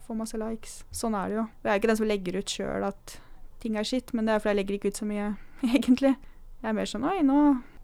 [0.07, 0.79] Får masse likes.
[0.94, 1.44] Sånn er det jo.
[1.64, 3.18] Jeg er ikke den som legger ut sjøl at
[3.61, 5.27] ting er skitt, men det er fordi jeg legger ikke ut så mye,
[5.77, 6.14] egentlig.
[6.62, 7.37] Jeg er mer sånn Oi, nå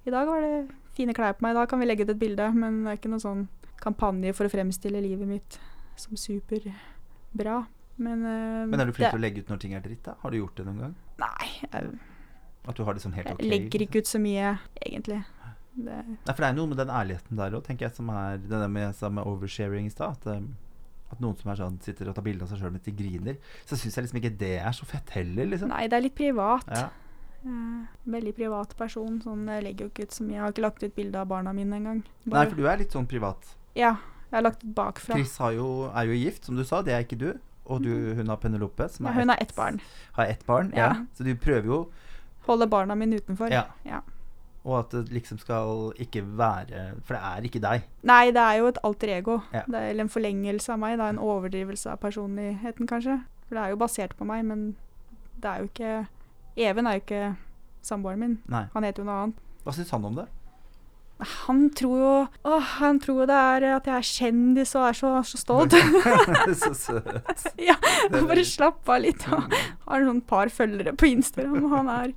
[0.09, 0.57] I dag var det
[0.97, 2.49] fine klær på meg, da kan vi legge ut et bilde.
[2.57, 3.45] Men det er ikke noen sånn
[3.85, 5.59] kampanje for å fremstille livet mitt
[6.01, 7.61] som superbra.
[7.97, 10.03] Men, uh, Men er du flink til å legge ut når ting er dritt?
[10.07, 10.17] da?
[10.25, 10.95] Har du gjort det noen gang?
[11.23, 11.93] Nei, jeg,
[12.65, 13.43] At du har det sånn helt ok?
[13.45, 13.87] jeg legger liksom?
[13.87, 15.21] ikke ut så mye, egentlig.
[15.75, 18.39] Det, Nei, for det er noe med den ærligheten der òg, tenker jeg, som er
[18.43, 20.21] det der med, med oversharing i stad.
[20.21, 20.53] At, um,
[21.11, 23.41] at noen som er sånn, sitter og tar bilde av seg sjøl mens de griner.
[23.69, 25.73] Så syns jeg liksom ikke det er så fett heller, liksom.
[25.75, 26.71] nei, det er litt privat.
[26.71, 26.89] Ja.
[27.45, 27.81] Eh,
[28.15, 29.19] veldig privat person.
[29.25, 30.37] Sånn, jeg legger jo ikke ut så mye.
[30.39, 32.05] Jeg har ikke lagt ut bilde av barna mine engang.
[32.25, 33.51] Nei, for du er litt sånn privat.
[33.77, 33.97] Ja,
[34.31, 35.19] jeg har lagt ut bakfra.
[35.19, 36.81] Chris jo, er jo gift, som du sa.
[36.87, 37.29] Det er ikke du.
[37.65, 39.79] Og du, hun har Penelope, som Ja, hun har ett barn.
[40.19, 40.91] Har ett barn, ja.
[40.91, 41.07] Ja.
[41.17, 41.79] Så du prøver jo
[42.45, 43.49] Holder barna mine utenfor.
[43.49, 43.71] Ja.
[43.89, 44.03] Ja.
[44.65, 47.83] Og at det liksom skal ikke være For det er ikke deg.
[48.09, 49.39] Nei, det er jo et alter ego.
[49.53, 49.65] Ja.
[49.69, 50.97] Det er eller en forlengelse av meg.
[50.97, 53.19] Det er en overdrivelse av personligheten, kanskje.
[53.45, 54.71] For det er jo basert på meg, men
[55.37, 55.95] det er jo ikke
[56.57, 57.25] Even er jo ikke
[57.83, 58.35] samboeren min.
[58.49, 58.65] Nei.
[58.73, 59.45] Han heter jo noe annet.
[59.65, 60.29] Hva syns han om det?
[61.47, 62.15] Han tror jo
[62.51, 65.77] Åh, han tror jo det er at jeg er kjendis og er så, så stolt.
[66.63, 67.47] så søt.
[67.63, 67.77] ja,
[68.11, 69.23] bare slapp av litt.
[69.31, 69.47] Han
[69.87, 72.17] har noen par følgere på Instagram, og han er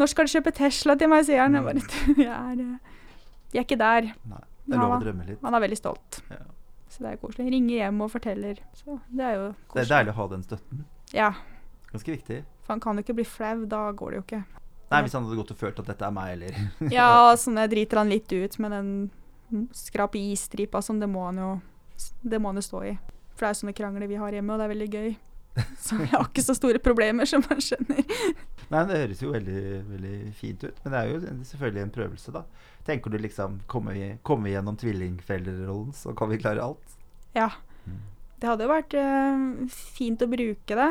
[0.00, 1.58] Når skal du kjøpe Tesla til meg, sier han.
[1.58, 1.82] Jeg bare
[2.24, 2.62] jeg er,
[3.52, 4.12] jeg er ikke der.
[4.30, 4.40] Nei.
[4.70, 5.40] Det er lov å drømme litt.
[5.44, 6.20] Han er veldig stolt.
[6.30, 6.40] Ja.
[6.90, 7.48] Så det er koselig.
[7.52, 8.58] Ringer hjem og forteller.
[8.78, 10.84] Så det er jo Det er deilig å ha den støtten.
[11.14, 11.30] Ja,
[11.90, 12.40] Ganske viktig.
[12.62, 13.64] for han kan jo ikke bli flau.
[13.70, 14.42] Da går det jo ikke.
[14.90, 16.56] Nei, hvis han hadde gått og følt at dette er meg, eller
[16.98, 17.10] Ja,
[17.42, 18.90] sånn jeg driter han litt ut med den
[19.74, 21.50] skrap i isstripa som det må han jo
[22.22, 22.94] Det må han jo stå i.
[23.34, 25.10] For det er sånne krangler vi har hjemme, og det er veldig gøy.
[25.84, 28.04] Så jeg har ikke så store problemer, som man skjønner.
[28.70, 30.76] Nei, det høres jo veldig, veldig fint ut.
[30.84, 32.44] Men det er jo selvfølgelig en prøvelse, da.
[32.86, 36.94] Tenker du liksom Kommer vi, kommer vi gjennom tvillingforeldrerollen, så kan vi klare alt?
[37.34, 37.50] Ja.
[37.84, 37.98] Mm.
[38.40, 39.42] Det hadde jo vært øh,
[39.74, 40.90] fint å bruke det,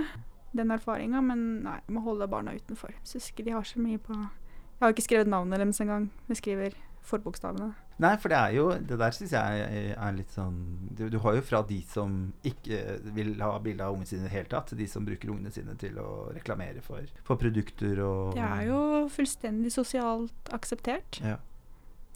[0.60, 2.94] den erfaringa, men nei, jeg må holde barna utenfor.
[3.08, 6.10] Syns ikke de har så mye på Jeg har ikke skrevet navnet deres engang.
[6.30, 6.78] Jeg skriver
[7.10, 7.74] forbokstavene.
[8.00, 10.56] Nei, for det er jo Det der syns jeg er, litt sånn
[10.96, 12.14] du, du har jo fra de som
[12.48, 12.78] ikke
[13.16, 15.52] vil ha bilde av ungene sine i det hele tatt, til de som bruker ungene
[15.52, 18.80] sine til å reklamere for, for produkter og Det er jo
[19.12, 21.20] fullstendig sosialt akseptert.
[21.26, 21.38] ja.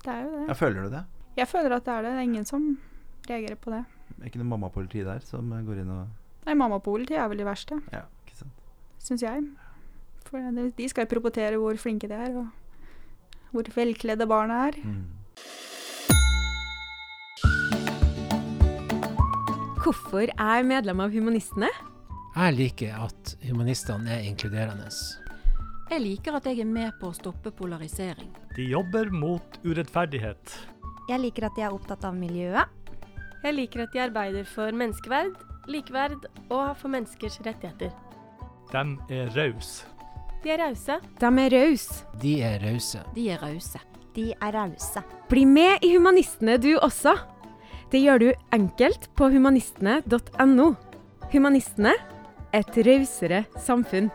[0.04, 0.46] Det er jo det.
[0.50, 1.04] ja, føler du det?
[1.38, 2.10] Jeg føler at det er det.
[2.12, 2.64] Det er ingen som
[3.30, 3.84] reagerer på det.
[4.20, 6.08] Er ikke noe mammapoliti der som går inn og
[6.44, 8.58] Nei, mammapoliti er vel de verste, Ja, ikke sant.
[9.00, 9.46] syns jeg.
[10.28, 10.44] For
[10.76, 12.48] de skal jo propotere hvor flinke de er, og
[13.56, 14.76] hvor velkledde barna er.
[14.84, 15.06] Mm.
[19.84, 21.68] Hvorfor er jeg medlem av Humanistene?
[22.38, 24.88] Jeg liker at humanistene er inkluderende.
[25.92, 28.30] Jeg liker at jeg er med på å stoppe polarisering.
[28.56, 30.54] De jobber mot urettferdighet.
[31.10, 32.72] Jeg liker at de er opptatt av miljøet.
[33.44, 35.36] Jeg liker at de arbeider for menneskeverd,
[35.68, 37.92] likeverd og for menneskers rettigheter.
[38.72, 39.84] De er rause.
[40.46, 41.00] De er rause.
[41.20, 42.08] De er rause.
[42.24, 43.04] De er rause.
[43.20, 43.84] De er rause.
[44.16, 45.04] De er rause.
[45.28, 47.18] Bli med i Humanistene du også.
[47.94, 50.64] Det gjør du enkelt på humanistene.no.
[51.30, 51.92] Humanistene
[52.50, 54.08] et rausere samfunn.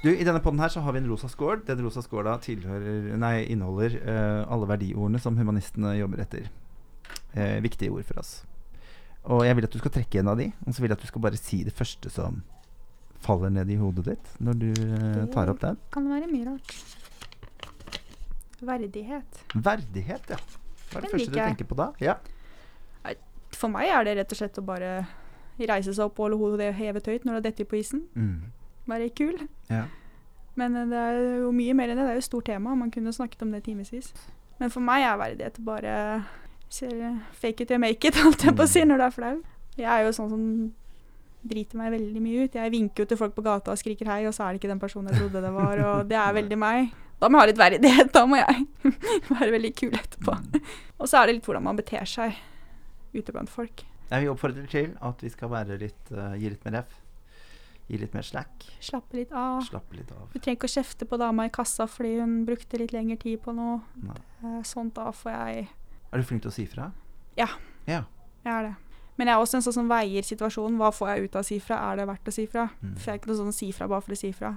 [0.00, 1.60] Du, I denne podden her så har vi en rosa skål.
[1.66, 6.48] Den rosa skåla nei, inneholder uh, alle verdiordene som humanistene jobber etter.
[7.36, 8.32] Uh, viktige ord for oss.
[9.28, 11.04] Og jeg vil at du skal trekke en av de, og så vil jeg at
[11.04, 12.40] du skal bare si det første som
[13.20, 15.76] faller ned i hodet ditt når du uh, tar opp den.
[15.76, 16.99] Det Kan være mye rart.
[18.62, 19.40] Verdighet.
[19.54, 20.36] Verdighet, ja.
[20.90, 21.46] Hva er det Den første du jeg.
[21.54, 21.90] tenker på da?
[22.02, 22.16] Ja.
[23.56, 24.90] For meg er det rett og slett å bare
[25.58, 28.04] reise seg opp og holde hodet hevet høyt når det dettet på isen.
[28.14, 28.52] Mm.
[28.88, 29.40] Være kul.
[29.70, 29.86] ja.
[30.58, 32.04] Men eh, det er jo mye mer enn det.
[32.04, 32.74] Det er jo et stort tema.
[32.76, 34.10] Man kunne snakket om det timevis.
[34.58, 35.92] Men for meg er verdighet bare
[36.68, 36.90] ser,
[37.32, 39.34] fake it or you make it, holdt jeg på å si, når det er flau.
[39.78, 40.42] Jeg er jo sånn som
[41.50, 42.58] driter meg veldig mye ut.
[42.58, 44.72] Jeg vinker jo til folk på gata og skriker hei, og så er det ikke
[44.74, 46.90] den personen jeg trodde det var, og det er veldig meg.
[47.20, 48.12] Da må jeg ha litt verdighet.
[48.14, 48.64] Da må jeg
[49.34, 50.36] være veldig kul etterpå.
[51.00, 52.38] Og så er det litt hvordan man beter seg
[53.12, 53.84] ute blant folk.
[54.10, 56.96] Jeg vil oppfordre til at vi skal litt, uh, gi litt mer F.
[57.90, 58.66] Gi litt mer slack.
[58.82, 59.60] Slappe litt av.
[59.66, 60.28] Slappe litt av.
[60.32, 63.40] Du trenger ikke å kjefte på dama i kassa fordi hun brukte litt lengre tid
[63.42, 63.80] på noe.
[64.02, 64.18] Nei.
[64.46, 65.66] Eh, Sånt da får jeg
[66.10, 66.88] Er du flink til å si fra?
[68.44, 68.74] Jeg er det.
[69.18, 70.78] Men jeg er også en sånn som veier situasjonen.
[70.80, 71.80] Hva får jeg ut av å si fra?
[71.90, 72.68] Er det verdt å si fra?
[72.80, 72.94] Mm.
[72.96, 74.54] For jeg er ikke noe sånn si fra bare for å si fra.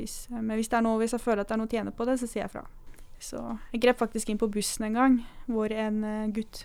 [0.00, 1.94] Hvis, eh, men hvis, er noe, hvis jeg føler at det er noe å tjene
[1.94, 2.64] på det, så sier jeg fra.
[3.20, 3.40] Så
[3.74, 6.64] jeg grep faktisk inn på bussen en gang, hvor en eh, gutt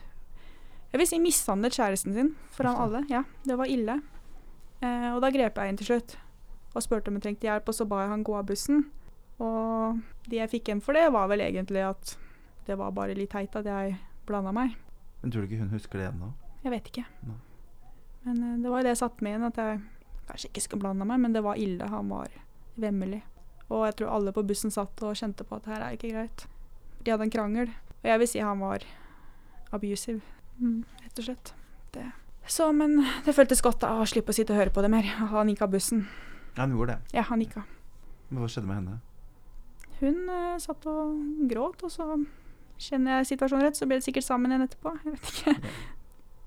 [0.94, 3.02] Jeg vil si mishandlet kjæresten sin foran alle.
[3.12, 3.98] Ja, det var ille.
[4.80, 6.16] Eh, og da grep jeg inn til slutt
[6.76, 8.86] og spurte om hun trengte hjelp, og så ba jeg han gå av bussen.
[9.44, 12.16] Og det jeg fikk igjen for det, var vel egentlig at
[12.68, 14.76] det var bare litt teit at jeg blanda meg.
[15.22, 16.32] Men tror du ikke hun husker det ennå?
[16.64, 17.06] Jeg vet ikke.
[17.28, 17.38] Nei.
[18.26, 19.84] Men eh, det var jo det jeg satte meg igjen, at jeg
[20.30, 21.92] kanskje ikke skulle blande meg, men det var ille.
[21.92, 22.32] Han var
[22.80, 23.22] vemmelig.
[23.70, 26.46] Og jeg tror alle på bussen satt og kjente på at her er ikke greit.
[27.02, 27.72] De hadde en krangel,
[28.02, 28.86] og jeg vil si han var
[29.76, 30.22] abusive,
[30.60, 31.54] mm, rett og slett.
[31.96, 32.06] Det.
[32.48, 35.08] Så, men det føltes godt da, å slippe å sitte og høre på det mer.
[35.32, 36.06] Han gikk av bussen.
[36.58, 37.18] Hun gjorde det.
[37.18, 37.70] Ja, han gikk av.
[38.36, 39.00] Hva skjedde med henne?
[40.02, 42.08] Hun uh, satt og gråt, og så
[42.82, 44.94] kjenner jeg situasjonen rett, så ble det sikkert sammen igjen etterpå.
[45.06, 45.56] Jeg vet ikke.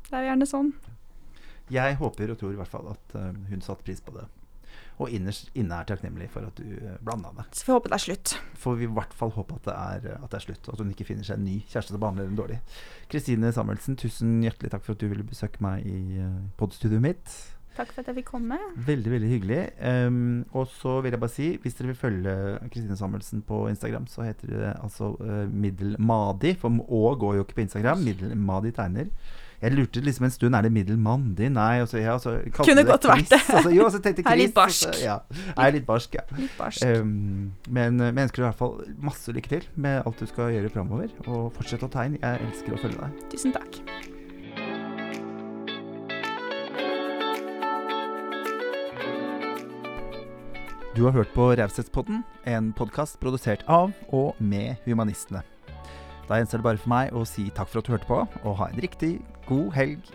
[0.08, 0.72] Det er jo gjerne sånn.
[1.72, 4.24] Jeg håper og tror i hvert fall at eh, hun satte pris på det.
[4.98, 7.48] Og innerst inne er takknemlig for at du uh, blanda det.
[7.52, 8.34] Så får vi håpe det er slutt.
[8.58, 10.82] Får vi i hvert fall håpe at det, er, at det er slutt, og at
[10.82, 12.58] hun ikke finner seg en ny kjæreste som behandler henne dårlig.
[13.12, 17.38] Kristine Samuelsen, tusen hjertelig takk for at du ville besøke meg i uh, podstudioet mitt.
[17.78, 18.56] Takk for at jeg fikk komme.
[18.88, 19.58] Veldig, veldig hyggelig.
[19.78, 22.32] Um, og så vil jeg bare si, hvis dere vil følge
[22.72, 26.56] Kristine Samuelsen på Instagram, så heter det altså uh, Middelmadi.
[26.58, 28.02] For Å går jo ikke på Instagram.
[28.02, 29.12] Middelmadi tegner.
[29.58, 31.48] Jeg lurte liksom en stund er det Middelmandi.
[31.50, 31.80] Nei.
[31.82, 33.40] Og så, ja, og så kalte Kunne det godt vært det.
[33.42, 34.84] Altså, så- jo, så tenkte Er litt barsk.
[34.86, 35.02] så-.
[35.02, 35.18] Ja,
[35.56, 36.22] er litt barsk, ja.
[36.38, 36.84] Litt barsk.
[36.86, 40.70] Um, men jeg ønsker i hvert fall masse lykke til med alt du skal gjøre
[40.70, 41.10] framover.
[41.26, 42.22] Og fortsett å tegne.
[42.22, 43.26] Jeg elsker å følge deg.
[43.34, 43.82] Tusen takk.
[50.94, 55.44] Du har hørt på Raushetspodden, en podkast produsert av og med Humanistene.
[56.28, 58.58] Da gjenstår det bare for meg å si takk for at du hørte på, og
[58.60, 59.14] ha en riktig
[59.48, 60.10] god helg